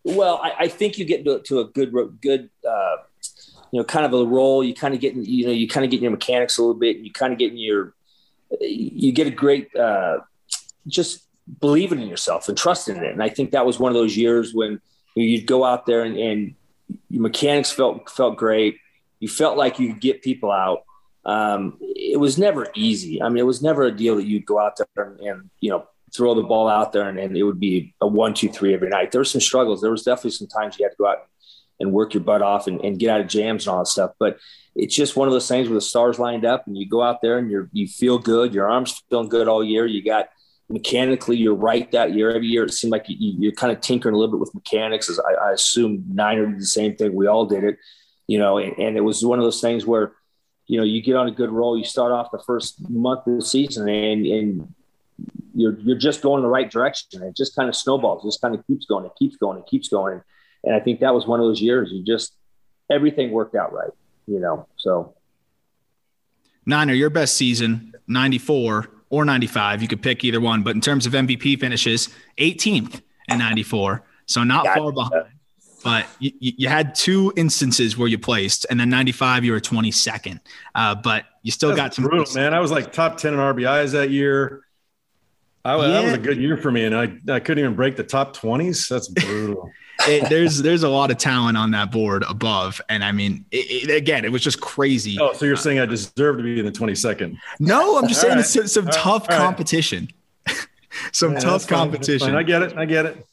[0.04, 1.92] Well, I, I think you get to, to a good
[2.22, 2.98] good uh,
[3.72, 4.64] you know kind of a role.
[4.64, 6.98] You kind of get you know you kind of get your mechanics a little bit.
[6.98, 7.94] You kind of get in your
[8.60, 10.20] you get a great uh,
[10.88, 11.26] just
[11.60, 13.12] believing in yourself and trusting in it.
[13.14, 14.82] And I think that was one of those years when
[15.24, 16.56] you'd go out there and, and
[17.10, 18.78] your mechanics felt felt great.
[19.20, 20.84] You felt like you could get people out.
[21.26, 23.22] Um, it was never easy.
[23.22, 25.72] I mean, it was never a deal that you'd go out there and, and you
[25.72, 28.74] know throw the ball out there and, and, it would be a one, two, three
[28.74, 29.12] every night.
[29.12, 29.82] There were some struggles.
[29.82, 31.28] There was definitely some times you had to go out
[31.80, 34.12] and work your butt off and, and get out of jams and all that stuff.
[34.18, 34.38] But
[34.76, 37.22] it's just one of those things where the stars lined up and you go out
[37.22, 38.54] there and you're you feel good.
[38.54, 39.86] Your arms feeling good all year.
[39.86, 40.30] You got
[40.70, 42.32] mechanically you're right that year.
[42.32, 45.10] Every year it seemed like you, are kind of tinkering a little bit with mechanics.
[45.10, 47.14] As I, I assume Niner did the same thing.
[47.14, 47.78] We all did it,
[48.28, 48.58] you know.
[48.58, 50.14] And, and, it was one of those things where,
[50.68, 51.78] you know, you get on a good roll.
[51.78, 54.74] You start off the first month of the season, and and
[55.54, 57.22] you're you're just going in the right direction.
[57.22, 58.24] It just kind of snowballs.
[58.24, 59.06] It just kind of keeps going.
[59.06, 59.60] It keeps going.
[59.60, 60.22] It keeps going.
[60.64, 61.92] And I think that was one of those years.
[61.92, 62.36] You just
[62.90, 63.92] everything worked out right.
[64.28, 65.14] You know, so.
[66.68, 69.82] Niner, your best season, 94 or 95.
[69.82, 70.64] You could pick either one.
[70.64, 74.04] But in terms of MVP finishes, 18th and 94.
[74.26, 75.26] So not far behind.
[75.84, 80.40] But you, you, had two instances where you placed, and then 95, you were 22nd.
[80.74, 82.06] Uh, but you still That's got some.
[82.06, 82.56] Brutal, man.
[82.56, 84.65] I was like top 10 in RBIs that year.
[85.66, 85.88] I, yeah.
[85.88, 87.04] That was a good year for me, and I,
[87.34, 88.88] I couldn't even break the top 20s.
[88.88, 89.72] That's brutal
[90.08, 93.90] it, there's there's a lot of talent on that board above, and I mean, it,
[93.90, 95.18] it, again, it was just crazy.
[95.20, 97.38] Oh, so you're saying I deserve to be in the 22nd?
[97.60, 98.56] No, I'm just saying right.
[98.56, 100.10] it's some, tough competition.
[101.12, 102.36] some yeah, tough competition.
[102.36, 102.78] I get it.
[102.78, 103.26] I get it.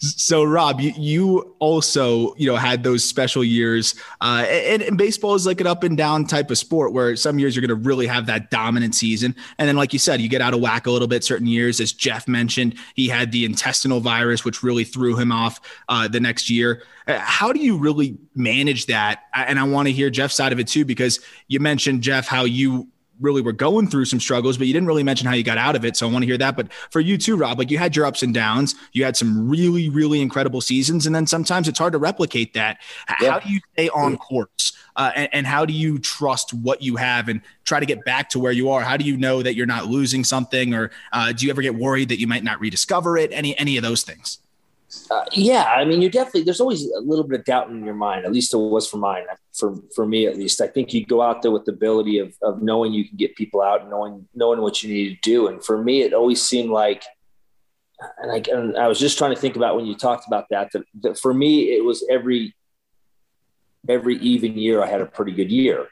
[0.00, 5.34] So, Rob, you, you also you know had those special years, uh, and, and, baseball
[5.34, 7.88] is like an up and down type of sport where some years you're going to
[7.88, 10.86] really have that dominant season, and then like you said, you get out of whack
[10.86, 11.24] a little bit.
[11.24, 15.60] Certain years, as Jeff mentioned, he had the intestinal virus, which really threw him off
[15.88, 16.84] uh, the next year.
[17.08, 19.24] Uh, how do you really manage that?
[19.34, 21.18] And I want to hear Jeff's side of it too, because
[21.48, 22.86] you mentioned Jeff how you
[23.20, 25.76] really were going through some struggles, but you didn't really mention how you got out
[25.76, 25.96] of it.
[25.96, 26.56] So I want to hear that.
[26.56, 28.74] But for you too, Rob, like you had your ups and downs.
[28.92, 31.06] You had some really, really incredible seasons.
[31.06, 32.78] And then sometimes it's hard to replicate that.
[33.20, 33.32] Yeah.
[33.32, 34.72] How do you stay on course?
[34.96, 38.28] Uh, and, and, how do you trust what you have and try to get back
[38.30, 38.80] to where you are?
[38.80, 40.74] How do you know that you're not losing something?
[40.74, 43.30] Or uh, do you ever get worried that you might not rediscover it?
[43.32, 44.40] Any, any of those things?
[45.10, 46.44] Uh, yeah, I mean, you're definitely.
[46.44, 48.24] There's always a little bit of doubt in your mind.
[48.24, 49.24] At least it was for mine.
[49.54, 52.34] For for me, at least, I think you go out there with the ability of
[52.42, 55.48] of knowing you can get people out, and knowing knowing what you need to do.
[55.48, 57.04] And for me, it always seemed like,
[58.18, 60.72] and I and I was just trying to think about when you talked about that.
[60.72, 62.54] That, that for me, it was every
[63.86, 65.88] every even year I had a pretty good year.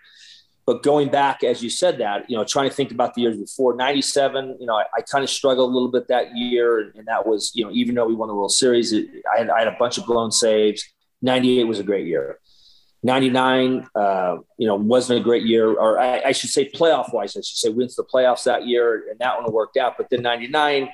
[0.66, 3.36] But going back, as you said that, you know, trying to think about the years
[3.36, 6.80] before 97, you know, I, I kind of struggled a little bit that year.
[6.80, 9.38] And, and, that was, you know, even though we won the World Series, it, I,
[9.38, 10.84] had, I had a bunch of blown saves.
[11.22, 12.40] 98 was a great year.
[13.04, 17.36] 99, uh, you know, wasn't a great year, or I, I should say playoff wise,
[17.36, 19.94] I should say to the playoffs that year and that one worked out.
[19.96, 20.88] But then 99,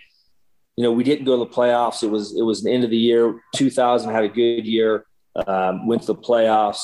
[0.76, 2.02] you know, we didn't go to the playoffs.
[2.02, 3.40] It was, it was the end of the year.
[3.56, 5.06] 2000 had a good year,
[5.46, 6.82] um, went to the playoffs.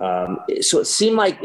[0.00, 1.40] Um, so it seemed like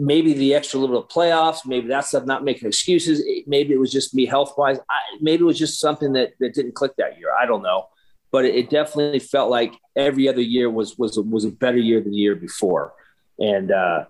[0.00, 3.22] maybe the extra little playoffs, maybe that stuff, not making excuses.
[3.46, 4.78] Maybe it was just me health wise.
[5.20, 7.28] Maybe it was just something that, that didn't click that year.
[7.38, 7.84] I don't know.
[8.32, 12.12] But it definitely felt like every other year was was was a better year than
[12.12, 12.94] the year before,
[13.40, 14.04] and uh,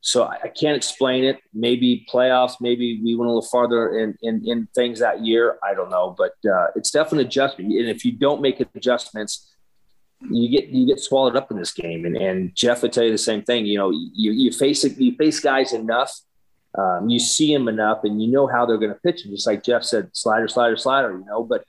[0.00, 1.40] so I can't explain it.
[1.52, 5.58] Maybe playoffs, maybe we went a little farther in in, in things that year.
[5.62, 7.70] I don't know, but uh, it's definitely adjustment.
[7.72, 9.54] And if you don't make adjustments,
[10.20, 12.04] you get you get swallowed up in this game.
[12.04, 13.66] And, and Jeff would tell you the same thing.
[13.66, 16.12] You know, you you face you face guys enough,
[16.76, 19.24] um, you see them enough, and you know how they're going to pitch.
[19.24, 21.12] And just like Jeff said, slider, slider, slider.
[21.12, 21.64] You know, but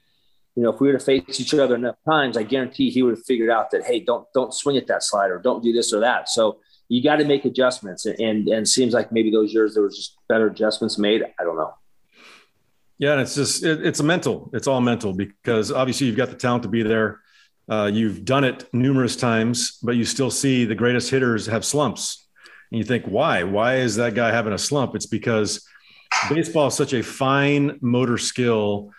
[0.55, 3.15] you know, if we were to face each other enough times, I guarantee he would
[3.15, 5.99] have figured out that hey, don't don't swing at that slider, don't do this or
[5.99, 6.29] that.
[6.29, 9.83] So you got to make adjustments, and and, and seems like maybe those years there
[9.83, 11.23] was just better adjustments made.
[11.39, 11.73] I don't know.
[12.97, 14.49] Yeah, and it's just it, it's a mental.
[14.53, 17.19] It's all mental because obviously you've got the talent to be there.
[17.69, 22.25] Uh, you've done it numerous times, but you still see the greatest hitters have slumps.
[22.71, 23.43] And you think, why?
[23.43, 24.95] Why is that guy having a slump?
[24.95, 25.67] It's because
[26.29, 28.91] baseball is such a fine motor skill.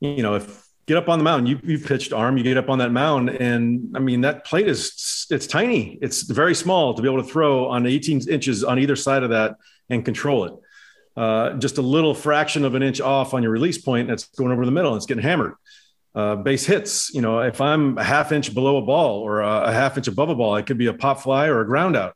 [0.00, 2.68] You know, if get up on the mound, you, you've pitched arm, you get up
[2.68, 3.30] on that mound.
[3.30, 5.98] And I mean, that plate is, it's tiny.
[6.02, 9.30] It's very small to be able to throw on 18 inches on either side of
[9.30, 9.56] that
[9.90, 10.54] and control it.
[11.16, 14.52] uh, just a little fraction of an inch off on your release point, that's going
[14.52, 15.54] over the middle and it's getting hammered.
[16.14, 19.64] Uh, base hits, you know, if I'm a half inch below a ball or a,
[19.64, 21.96] a half inch above a ball, it could be a pop fly or a ground
[21.96, 22.14] out.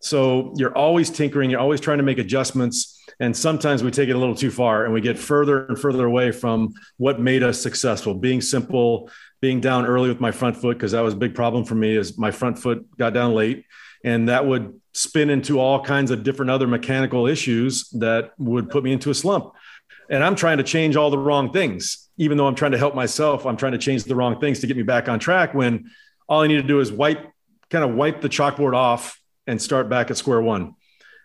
[0.00, 3.02] So you're always tinkering, you're always trying to make adjustments.
[3.18, 6.06] And sometimes we take it a little too far and we get further and further
[6.06, 9.10] away from what made us successful, being simple,
[9.40, 11.96] being down early with my front foot, because that was a big problem for me
[11.96, 13.64] is my front foot got down late
[14.04, 18.84] and that would spin into all kinds of different other mechanical issues that would put
[18.84, 19.52] me into a slump.
[20.10, 22.08] And I'm trying to change all the wrong things.
[22.16, 24.66] Even though I'm trying to help myself, I'm trying to change the wrong things to
[24.66, 25.90] get me back on track when
[26.28, 27.30] all I need to do is wipe
[27.70, 30.74] kind of wipe the chalkboard off and start back at square one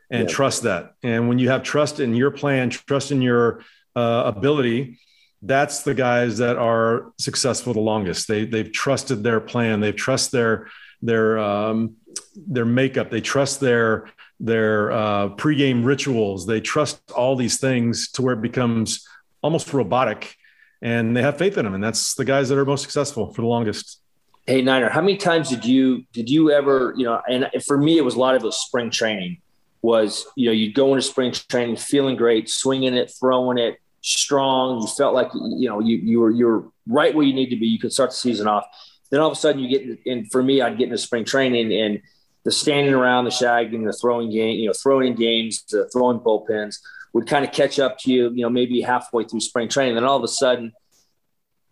[0.10, 0.36] and yeah.
[0.36, 0.94] trust that.
[1.04, 3.64] And when you have trust in your plan, trust in your
[3.96, 4.98] uh, ability,
[5.42, 8.28] that's the guys that are successful the longest.
[8.28, 9.80] They they've trusted their plan.
[9.80, 10.68] They've trust their
[11.02, 11.96] their um,
[12.36, 13.10] their makeup.
[13.10, 14.10] They trust their
[14.40, 16.46] their uh, pregame rituals.
[16.46, 19.08] They trust all these things to where it becomes
[19.42, 20.36] almost robotic,
[20.82, 21.74] and they have faith in them.
[21.74, 24.02] And that's the guys that are most successful for the longest.
[24.46, 27.22] Hey Niner, how many times did you did you ever you know?
[27.30, 29.38] And for me, it was a lot of it spring training.
[29.82, 34.82] Was you know you'd go into spring training feeling great, swinging it, throwing it, strong.
[34.82, 37.68] You felt like you know you you were you're right where you need to be.
[37.68, 38.66] You could start the season off
[39.10, 41.74] then all of a sudden you get in, for me, I'd get into spring training
[41.74, 42.02] and
[42.44, 46.78] the standing around the shagging, the throwing game, you know, throwing games, the throwing bullpens
[47.14, 49.96] would kind of catch up to you, you know, maybe halfway through spring training.
[49.96, 50.72] Then all of a sudden,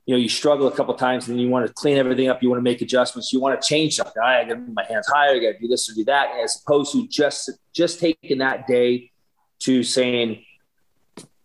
[0.06, 2.42] you know, you struggle a couple times and then you want to clean everything up.
[2.42, 3.34] You want to make adjustments.
[3.34, 4.22] You want to change something.
[4.24, 5.36] I got to move my hands higher.
[5.36, 6.30] I got to do this or do that.
[6.42, 9.12] As opposed to just, just taking that day
[9.60, 10.44] to saying,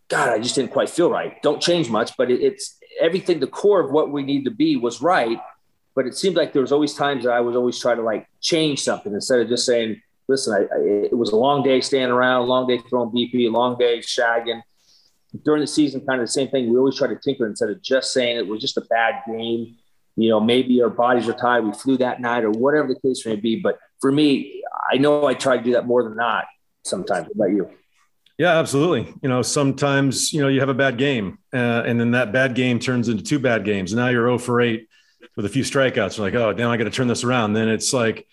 [0.09, 1.43] God, I just didn't quite feel right.
[1.43, 3.41] Don't change much, but it, it's everything.
[3.41, 5.41] The core of what we need to be was right
[5.95, 8.27] but it seemed like there was always times that I was always trying to like
[8.41, 12.11] change something instead of just saying, listen, I, I, it was a long day standing
[12.11, 14.63] around, a long day throwing BP, a long day shagging.
[15.45, 16.71] During the season, kind of the same thing.
[16.71, 19.77] We always try to tinker instead of just saying it was just a bad game.
[20.17, 21.65] You know, maybe our bodies are tired.
[21.65, 23.57] We flew that night or whatever the case may be.
[23.57, 24.63] But for me,
[24.93, 26.45] I know I try to do that more than not
[26.85, 27.29] sometimes.
[27.29, 27.71] What about you?
[28.39, 29.15] Yeah, absolutely.
[29.23, 32.55] You know, sometimes, you know, you have a bad game uh, and then that bad
[32.55, 33.95] game turns into two bad games.
[33.95, 34.87] Now you're 0 for 8
[35.37, 36.17] with a few strikeouts.
[36.17, 37.53] You're like, oh, now I got to turn this around.
[37.53, 38.27] Then it's like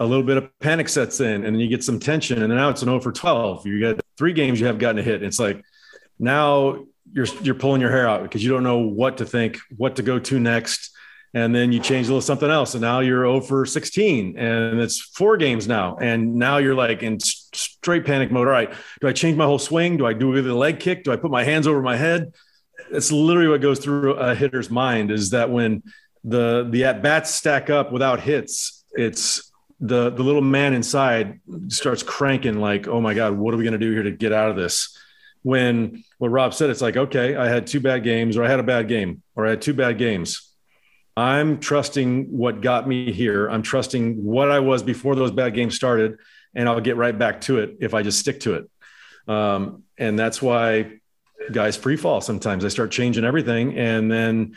[0.00, 2.68] a little bit of panic sets in, and then you get some tension, and now
[2.68, 3.66] it's an 0 for 12.
[3.66, 5.16] You got three games you have gotten a hit.
[5.16, 5.64] And It's like
[6.18, 9.96] now you're you're pulling your hair out because you don't know what to think, what
[9.96, 10.90] to go to next.
[11.36, 14.80] And then you change a little something else, and now you're 0 for 16, and
[14.80, 15.96] it's four games now.
[15.96, 18.46] And now you're like in straight panic mode.
[18.46, 19.96] All right, do I change my whole swing?
[19.96, 21.02] Do I do the leg kick?
[21.02, 22.32] Do I put my hands over my head?
[22.92, 25.82] It's literally what goes through a hitter's mind is that when
[26.24, 32.02] the the at bats stack up without hits, it's the the little man inside starts
[32.02, 34.50] cranking like, oh my god, what are we going to do here to get out
[34.50, 34.98] of this?
[35.42, 38.60] When what Rob said, it's like, okay, I had two bad games, or I had
[38.60, 40.50] a bad game, or I had two bad games.
[41.16, 43.46] I'm trusting what got me here.
[43.48, 46.16] I'm trusting what I was before those bad games started,
[46.54, 48.70] and I'll get right back to it if I just stick to it.
[49.30, 51.00] Um, and that's why
[51.52, 52.62] guys free fall sometimes.
[52.62, 54.54] They start changing everything, and then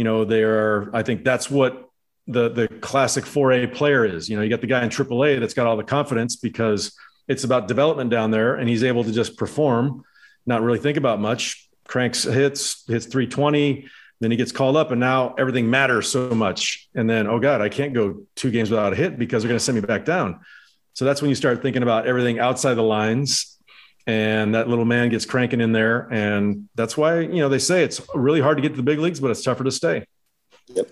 [0.00, 1.90] you know, they are, I think that's what
[2.26, 4.30] the, the classic 4A player is.
[4.30, 6.96] You know, you got the guy in AAA that's got all the confidence because
[7.28, 10.02] it's about development down there and he's able to just perform,
[10.46, 13.90] not really think about much, cranks hits, hits 320,
[14.20, 16.88] then he gets called up and now everything matters so much.
[16.94, 19.58] And then, oh God, I can't go two games without a hit because they're going
[19.58, 20.40] to send me back down.
[20.94, 23.58] So that's when you start thinking about everything outside the lines
[24.06, 26.08] and that little man gets cranking in there.
[26.10, 28.98] And that's why, you know, they say it's really hard to get to the big
[28.98, 30.04] leagues, but it's tougher to stay.
[30.68, 30.90] Yep.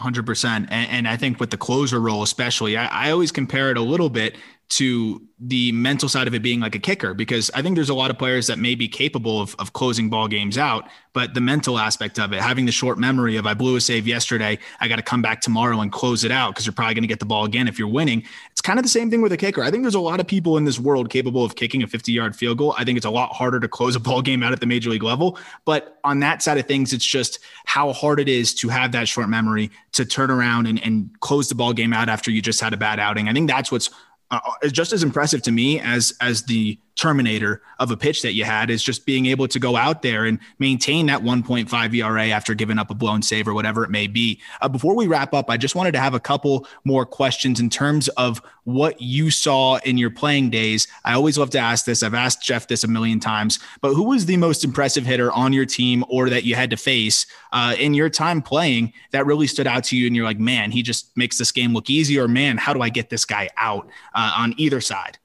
[0.00, 0.46] 100%.
[0.46, 3.82] And, and I think with the closer role, especially, I, I always compare it a
[3.82, 4.36] little bit
[4.70, 7.94] to the mental side of it being like a kicker because I think there's a
[7.94, 11.40] lot of players that may be capable of, of closing ball games out, but the
[11.40, 14.88] mental aspect of it, having the short memory of I blew a save yesterday, I
[14.88, 17.18] got to come back tomorrow and close it out because you're probably going to get
[17.18, 18.24] the ball again if you're winning.
[18.58, 19.62] It's kind of the same thing with a kicker.
[19.62, 22.10] I think there's a lot of people in this world capable of kicking a 50
[22.10, 22.74] yard field goal.
[22.76, 24.90] I think it's a lot harder to close a ball game out at the major
[24.90, 25.38] league level.
[25.64, 29.06] But on that side of things, it's just how hard it is to have that
[29.06, 32.60] short memory to turn around and, and close the ball game out after you just
[32.60, 33.28] had a bad outing.
[33.28, 33.90] I think that's what's
[34.32, 34.40] uh,
[34.72, 38.70] just as impressive to me as as the terminator of a pitch that you had
[38.70, 42.78] is just being able to go out there and maintain that 1.5 ERA after giving
[42.78, 44.40] up a blown save or whatever it may be.
[44.60, 47.70] Uh, before we wrap up, I just wanted to have a couple more questions in
[47.70, 50.88] terms of what you saw in your playing days.
[51.04, 52.02] I always love to ask this.
[52.02, 55.54] I've asked Jeff this a million times, but who was the most impressive hitter on
[55.54, 59.46] your team or that you had to face uh, in your time playing that really
[59.46, 60.06] stood out to you?
[60.06, 62.82] And you're like, man, he just makes this game look easy, or man, how do
[62.82, 65.18] I get this guy out uh, on either side?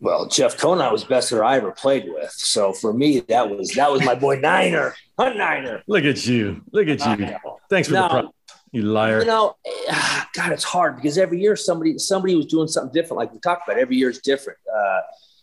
[0.00, 2.30] Well, Jeff Conine was best hitter I ever played with.
[2.32, 5.82] So for me, that was that was my boy Niner, Hunt Niner.
[5.86, 6.62] Look at you.
[6.72, 7.36] Look at you.
[7.68, 8.34] Thanks for now, the prop.
[8.72, 9.20] You liar.
[9.20, 9.56] You know,
[10.34, 13.18] God, it's hard because every year somebody somebody was doing something different.
[13.18, 14.58] Like we talked about, every year is different.
[14.74, 15.00] Uh,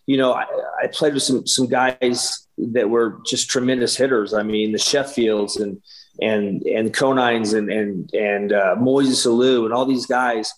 [0.08, 0.45] you know, I,
[0.82, 4.34] I, played with some some guys that were just tremendous hitters.
[4.34, 5.82] I mean, the Sheffields and
[6.22, 10.51] and and Conines and and and uh, Moises Alou and all these guys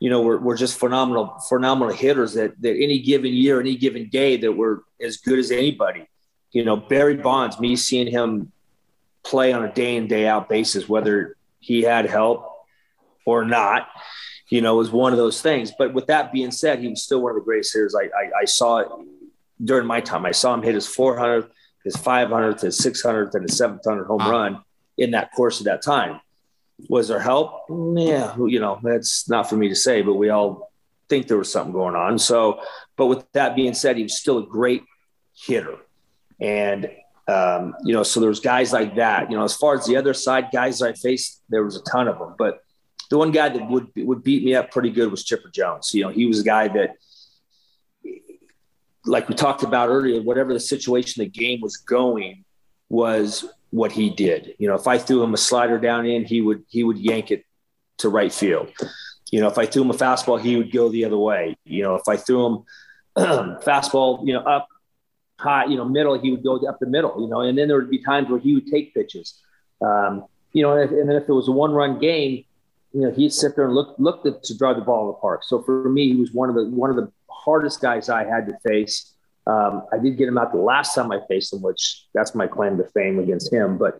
[0.00, 3.76] you know, we were, were just phenomenal, phenomenal hitters that, that any given year, any
[3.76, 6.06] given day that were as good as anybody.
[6.52, 8.52] You know, Barry Bonds, me seeing him
[9.24, 12.50] play on a day in, day out basis, whether he had help
[13.26, 13.88] or not,
[14.48, 15.72] you know, was one of those things.
[15.76, 18.30] But with that being said, he was still one of the greatest hitters I, I,
[18.42, 18.88] I saw it
[19.62, 20.24] during my time.
[20.24, 21.50] I saw him hit his 400th,
[21.84, 24.30] his 500th, his 600th, and his 700 home wow.
[24.30, 24.62] run
[24.96, 26.20] in that course of that time.
[26.88, 27.64] Was there help?
[27.68, 30.70] Yeah, you know, that's not for me to say, but we all
[31.08, 32.18] think there was something going on.
[32.18, 32.60] So,
[32.96, 34.84] but with that being said, he was still a great
[35.34, 35.76] hitter.
[36.40, 36.88] And,
[37.26, 39.30] um, you know, so there's guys like that.
[39.30, 42.06] You know, as far as the other side guys I faced, there was a ton
[42.06, 42.34] of them.
[42.38, 42.60] But
[43.10, 45.92] the one guy that would would beat me up pretty good was Chipper Jones.
[45.94, 46.96] You know, he was a guy that,
[49.04, 52.44] like we talked about earlier, whatever the situation the game was going,
[52.88, 54.54] was what he did.
[54.58, 57.30] You know, if I threw him a slider down in, he would he would yank
[57.30, 57.44] it
[57.98, 58.70] to right field.
[59.30, 61.56] You know, if I threw him a fastball, he would go the other way.
[61.64, 62.64] You know, if I threw him
[63.16, 64.68] fastball, you know, up
[65.38, 67.20] high, you know, middle, he would go up the middle.
[67.20, 69.40] You know, and then there would be times where he would take pitches.
[69.80, 72.44] Um, you know, and, and then if it was a one-run game,
[72.92, 75.12] you know, he'd sit there and look look to, to drive the ball in the
[75.14, 75.44] park.
[75.44, 78.46] So for me, he was one of the one of the hardest guys I had
[78.46, 79.14] to face.
[79.48, 82.46] Um, I did get him out the last time I faced him, which that's my
[82.46, 83.78] claim to fame against him.
[83.78, 83.98] But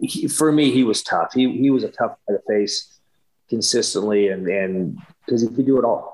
[0.00, 1.32] he, for me, he was tough.
[1.34, 2.98] He, he was a tough guy to face
[3.48, 6.12] consistently, and and because he could do it all.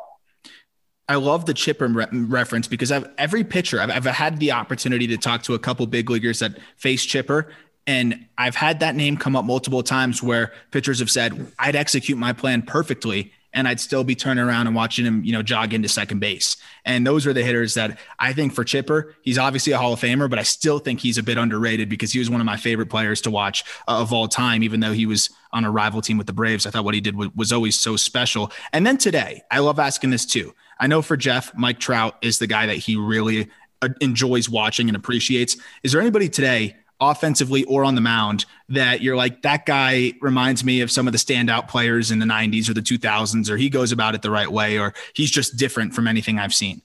[1.09, 5.07] I love the Chipper re- reference because I've every pitcher I've, I've had the opportunity
[5.07, 7.51] to talk to a couple big leaguers that face Chipper,
[7.87, 12.19] and I've had that name come up multiple times where pitchers have said I'd execute
[12.19, 15.75] my plan perfectly, and I'd still be turning around and watching him, you know, jog
[15.75, 16.57] into second base.
[16.85, 20.01] And those are the hitters that I think for Chipper, he's obviously a Hall of
[20.01, 22.57] Famer, but I still think he's a bit underrated because he was one of my
[22.57, 26.01] favorite players to watch uh, of all time, even though he was on a rival
[26.01, 26.67] team with the Braves.
[26.67, 28.53] I thought what he did was, always so special.
[28.73, 30.55] And then today, I love asking this too.
[30.79, 33.49] I know for Jeff, Mike Trout is the guy that he really
[33.83, 35.57] uh, enjoys watching and appreciates.
[35.83, 40.65] Is there anybody today offensively or on the mound that you're like that guy reminds
[40.65, 43.71] me of some of the standout players in the 90s or the 2000s or he
[43.71, 46.83] goes about it the right way or he's just different from anything I've seen.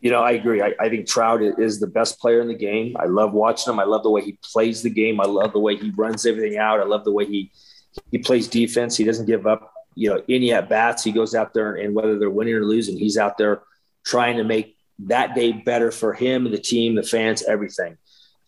[0.00, 0.60] You know, I agree.
[0.60, 2.96] I, I think Trout is the best player in the game.
[2.98, 3.78] I love watching him.
[3.78, 5.20] I love the way he plays the game.
[5.20, 6.80] I love the way he runs everything out.
[6.80, 7.52] I love the way he
[8.10, 8.96] he plays defense.
[8.96, 11.04] He doesn't give up, you know, any at bats.
[11.04, 13.62] He goes out there and whether they're winning or losing, he's out there
[14.04, 17.96] trying to make that day better for him, the team, the fans, everything.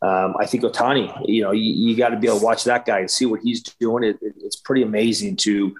[0.05, 2.85] Um, I think Ohtani, you know, you, you got to be able to watch that
[2.85, 4.05] guy and see what he's doing.
[4.05, 5.75] It, it, it's pretty amazing to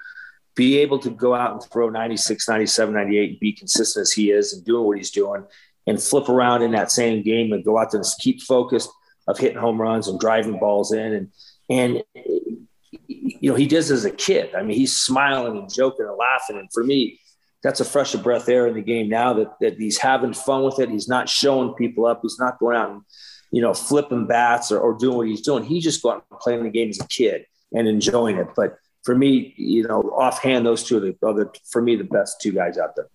[0.55, 4.31] be able to go out and throw 96, 97, 98 and be consistent as he
[4.31, 5.43] is and doing what he's doing
[5.85, 8.89] and flip around in that same game and go out there and keep focused
[9.27, 11.13] of hitting home runs and driving balls in.
[11.13, 11.31] And,
[11.69, 12.03] and,
[13.07, 14.55] you know, he does as a kid.
[14.55, 16.57] I mean, he's smiling and joking and laughing.
[16.57, 17.19] And for me,
[17.61, 20.79] that's a fresh breath air in the game now that, that he's having fun with
[20.79, 20.89] it.
[20.89, 22.21] He's not showing people up.
[22.23, 23.01] He's not going out and,
[23.51, 25.63] you know, flipping bats or, or doing what he's doing.
[25.63, 28.47] He just going out and playing the game as a kid and enjoying it.
[28.55, 32.03] But for me, you know, offhand, those two are the, are the for me the
[32.03, 33.07] best two guys out there.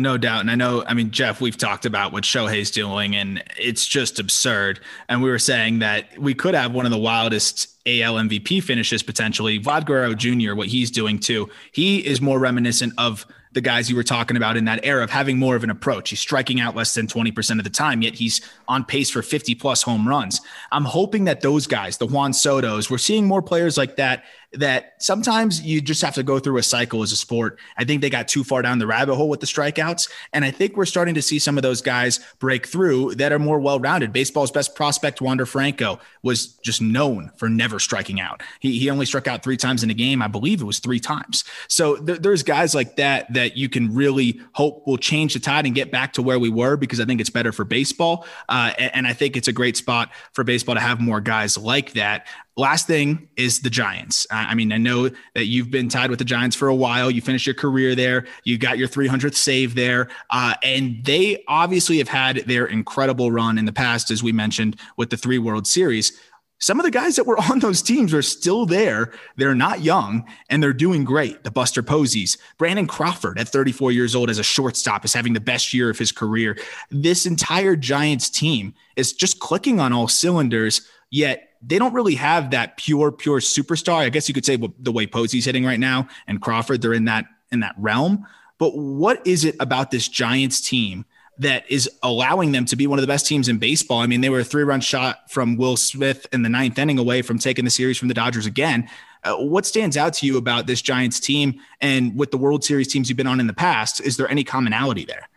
[0.00, 0.42] No doubt.
[0.42, 4.20] And I know, I mean, Jeff, we've talked about what Shohei's doing, and it's just
[4.20, 4.78] absurd.
[5.08, 9.02] And we were saying that we could have one of the wildest AL MVP finishes
[9.02, 9.58] potentially.
[9.58, 13.96] Vlad Guerrero Jr., what he's doing too, he is more reminiscent of the guys you
[13.96, 16.10] were talking about in that era of having more of an approach.
[16.10, 19.54] He's striking out less than 20% of the time, yet he's on pace for 50
[19.54, 20.40] plus home runs.
[20.72, 24.24] I'm hoping that those guys, the Juan Soto's, we're seeing more players like that
[24.54, 27.58] that sometimes you just have to go through a cycle as a sport.
[27.76, 30.08] I think they got too far down the rabbit hole with the strikeouts.
[30.32, 33.38] And I think we're starting to see some of those guys break through that are
[33.38, 34.12] more well rounded.
[34.12, 38.42] Baseball's best prospect, Wander Franco, was just known for never striking out.
[38.60, 40.22] He, he only struck out three times in a game.
[40.22, 41.44] I believe it was three times.
[41.68, 45.66] So th- there's guys like that that you can really hope will change the tide
[45.66, 48.26] and get back to where we were because I think it's better for baseball.
[48.48, 51.58] Uh, and, and I think it's a great spot for baseball to have more guys
[51.58, 52.26] like that.
[52.58, 54.26] Last thing is the Giants.
[54.32, 57.08] I mean, I know that you've been tied with the Giants for a while.
[57.08, 58.26] You finished your career there.
[58.42, 60.08] You got your 300th save there.
[60.30, 64.74] Uh, and they obviously have had their incredible run in the past, as we mentioned,
[64.96, 66.20] with the three World Series.
[66.58, 69.12] some of the guys that were on those teams are still there.
[69.36, 71.44] They're not young and they're doing great.
[71.44, 75.38] The Buster Poseys, Brandon Crawford at 34 years old as a shortstop is having the
[75.38, 76.58] best year of his career.
[76.90, 82.50] This entire Giants team is just clicking on all cylinders, yet they don't really have
[82.50, 83.96] that pure, pure superstar.
[83.96, 87.06] I guess you could say the way Posey's hitting right now and Crawford, they're in
[87.06, 88.26] that in that realm.
[88.58, 91.04] But what is it about this Giants team
[91.38, 94.00] that is allowing them to be one of the best teams in baseball.
[94.00, 96.98] I mean, they were a three run shot from Will Smith in the ninth inning
[96.98, 98.88] away from taking the series from the Dodgers again.
[99.24, 102.88] Uh, what stands out to you about this Giants team and with the World Series
[102.88, 104.00] teams you've been on in the past?
[104.00, 105.28] Is there any commonality there?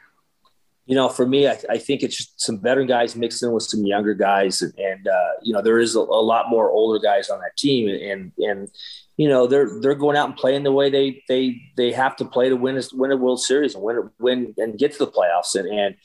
[0.92, 3.64] You know, for me, I, I think it's just some veteran guys mixed in with
[3.64, 7.00] some younger guys, and, and uh, you know, there is a, a, lot more older
[7.00, 8.70] guys on that team, and and
[9.16, 12.26] you know they're they're going out and playing the way they they they have to
[12.26, 15.08] play to win a, win a World Series and win win and get to the
[15.08, 15.96] playoffs and and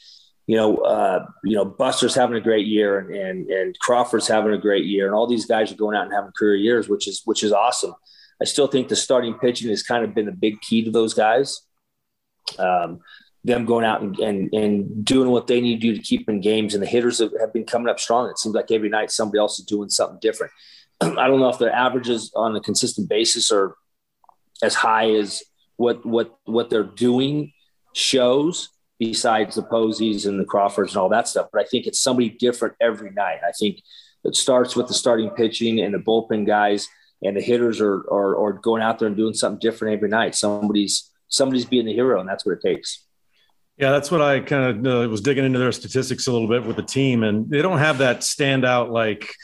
[0.47, 4.53] you know uh, you know Buster's having a great year and, and and Crawford's having
[4.53, 7.09] a great year and all these guys are going out and having career years which
[7.09, 7.95] is which is awesome.
[8.41, 11.12] I still think the starting pitching has kind of been a big key to those
[11.12, 11.62] guys.
[12.57, 13.01] Um,
[13.47, 16.41] them going out and, and, and doing what they need to do to keep in
[16.41, 16.75] games.
[16.75, 18.29] And the hitters have, have been coming up strong.
[18.29, 20.53] It seems like every night somebody else is doing something different.
[21.01, 23.77] I don't know if the averages on a consistent basis are
[24.63, 25.45] as high as
[25.77, 27.53] what what what they're doing
[27.93, 31.49] shows besides the Poseys and the Crawfords and all that stuff.
[31.53, 33.41] But I think it's somebody different every night.
[33.47, 33.81] I think
[34.25, 36.89] it starts with the starting pitching and the bullpen guys
[37.23, 40.35] and the hitters are, are, are going out there and doing something different every night.
[40.35, 43.06] Somebody's somebody's being the hero, and that's what it takes.
[43.79, 46.64] Yeah, that's what I kind of uh, was digging into their statistics a little bit
[46.64, 49.35] with the team, and they don't have that standout like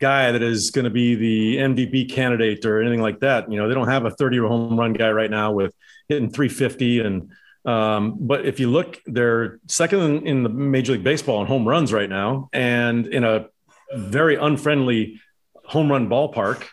[0.00, 3.50] guy that is going to be the MVP candidate or anything like that.
[3.50, 5.72] You know, they don't have a 30 home run guy right now with
[6.08, 7.30] hitting 350 and
[7.64, 11.92] um, but if you look, they're second in the Major League Baseball in home runs
[11.92, 13.46] right now, and in a
[13.94, 15.20] very unfriendly
[15.64, 16.64] home run ballpark.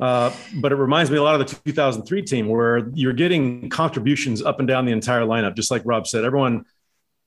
[0.00, 4.42] Uh, but it reminds me a lot of the 2003 team where you're getting contributions
[4.42, 6.24] up and down the entire lineup, just like Rob said.
[6.24, 6.64] Everyone,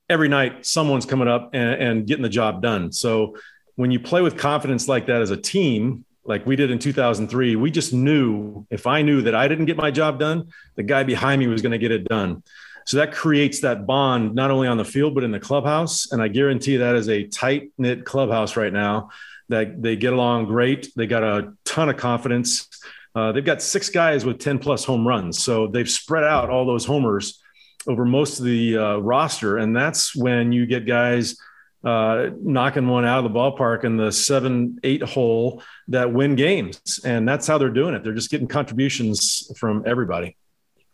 [0.08, 2.90] every night, someone's coming up and, and getting the job done.
[2.92, 3.36] So
[3.76, 7.54] when you play with confidence like that as a team, like we did in 2003,
[7.56, 11.04] we just knew if I knew that I didn't get my job done, the guy
[11.04, 12.42] behind me was going to get it done.
[12.86, 16.10] So that creates that bond not only on the field but in the clubhouse.
[16.12, 19.10] And I guarantee that is a tight knit clubhouse right now.
[19.48, 20.90] That they get along great.
[20.96, 22.68] They got a ton of confidence.
[23.14, 25.42] Uh, they've got six guys with 10 plus home runs.
[25.42, 27.40] So they've spread out all those homers
[27.86, 29.58] over most of the uh, roster.
[29.58, 31.36] And that's when you get guys
[31.84, 37.00] uh, knocking one out of the ballpark in the seven, eight hole that win games.
[37.04, 38.02] And that's how they're doing it.
[38.02, 40.36] They're just getting contributions from everybody.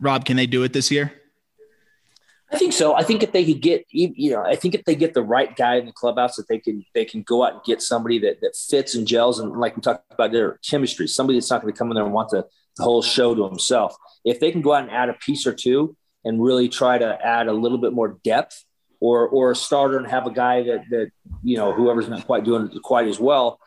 [0.01, 1.20] Rob, can they do it this year?
[2.53, 2.95] I think so.
[2.95, 5.55] I think if they could get, you know, I think if they get the right
[5.55, 8.41] guy in the clubhouse, that they can they can go out and get somebody that
[8.41, 11.73] that fits and gels, and like we talked about their chemistry, somebody that's not going
[11.73, 12.45] to come in there and want the,
[12.77, 13.95] the whole show to himself.
[14.25, 17.25] If they can go out and add a piece or two and really try to
[17.25, 18.65] add a little bit more depth,
[19.01, 21.11] or or a starter and have a guy that that
[21.43, 23.59] you know whoever's not quite doing it quite as well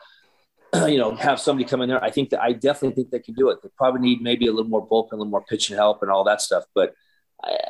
[0.88, 3.34] you know have somebody come in there i think that i definitely think they can
[3.34, 6.02] do it they probably need maybe a little more bullpen a little more pitching help
[6.02, 6.94] and all that stuff but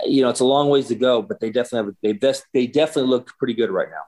[0.06, 2.68] you know it's a long ways to go but they definitely have they best they
[2.68, 4.04] definitely look pretty good right now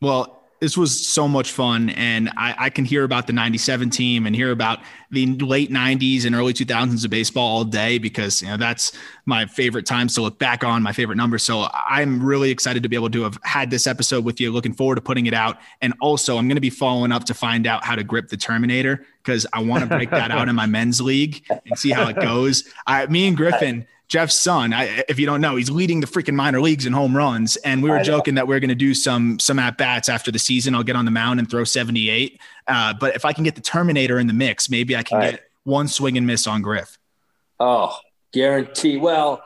[0.00, 1.90] well this was so much fun.
[1.90, 4.78] And I, I, can hear about the 97 team and hear about
[5.10, 8.92] the late 90s and early 2000s of baseball all day because, you know, that's
[9.26, 11.42] my favorite times to look back on, my favorite numbers.
[11.42, 14.52] So I'm really excited to be able to have had this episode with you.
[14.52, 15.58] Looking forward to putting it out.
[15.80, 18.36] And also, I'm going to be following up to find out how to grip the
[18.36, 22.06] Terminator because I want to break that out in my men's league and see how
[22.06, 22.68] it goes.
[22.86, 26.34] I, me and Griffin Jeff's son, I, if you don't know, he's leading the freaking
[26.34, 27.56] minor leagues in home runs.
[27.56, 30.38] And we were joking that we're going to do some some at bats after the
[30.38, 30.74] season.
[30.74, 32.38] I'll get on the mound and throw 78.
[32.68, 35.22] Uh, but if I can get the Terminator in the mix, maybe I can All
[35.22, 35.40] get right.
[35.64, 36.98] one swing and miss on Griff.
[37.58, 37.96] Oh,
[38.34, 38.98] guarantee.
[38.98, 39.42] Well,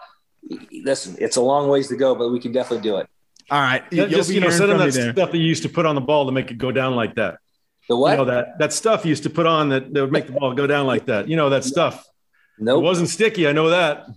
[0.72, 3.08] listen, it's a long ways to go, but we can definitely do it.
[3.48, 5.12] All right, You'll just you know, send him that there.
[5.12, 7.14] stuff that you used to put on the ball to make it go down like
[7.14, 7.38] that.
[7.88, 8.10] The what?
[8.10, 10.32] You know that that stuff you used to put on that, that would make the
[10.32, 11.28] ball go down like that.
[11.28, 12.04] You know that stuff.
[12.58, 12.82] No, nope.
[12.82, 13.46] it wasn't sticky.
[13.46, 14.08] I know that.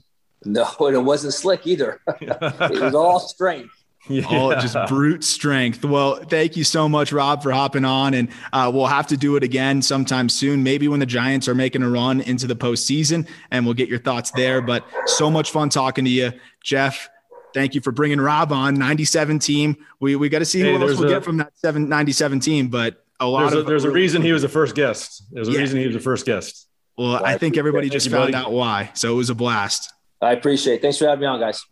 [0.46, 2.02] No, and it wasn't slick either.
[2.22, 3.74] it was all strength.
[4.08, 4.26] Yeah.
[4.26, 5.86] All just brute strength.
[5.86, 8.16] Well, thank you so much, Rob, for hopping on.
[8.16, 11.54] And uh, we'll have to do it again sometime soon, maybe when the Giants are
[11.54, 14.62] making a run into the postseason, and we'll get your thoughts there.
[14.62, 16.32] But so much fun talking to you,
[16.64, 17.10] Jeff.
[17.54, 18.76] Thank you for bringing Rob on.
[18.76, 19.78] 97 team.
[20.00, 22.40] We, we got to see hey, who else we'll a, get from that 7, 97
[22.40, 23.60] team, but a lot there's of.
[23.60, 25.24] A, there's a reason he was the first guest.
[25.32, 25.60] There's a yeah.
[25.60, 26.68] reason he was the first guest.
[26.98, 28.92] Well, well I think everybody just found out why.
[28.94, 29.94] So it was a blast.
[30.22, 30.82] I appreciate it.
[30.82, 31.66] Thanks for having me on, guys.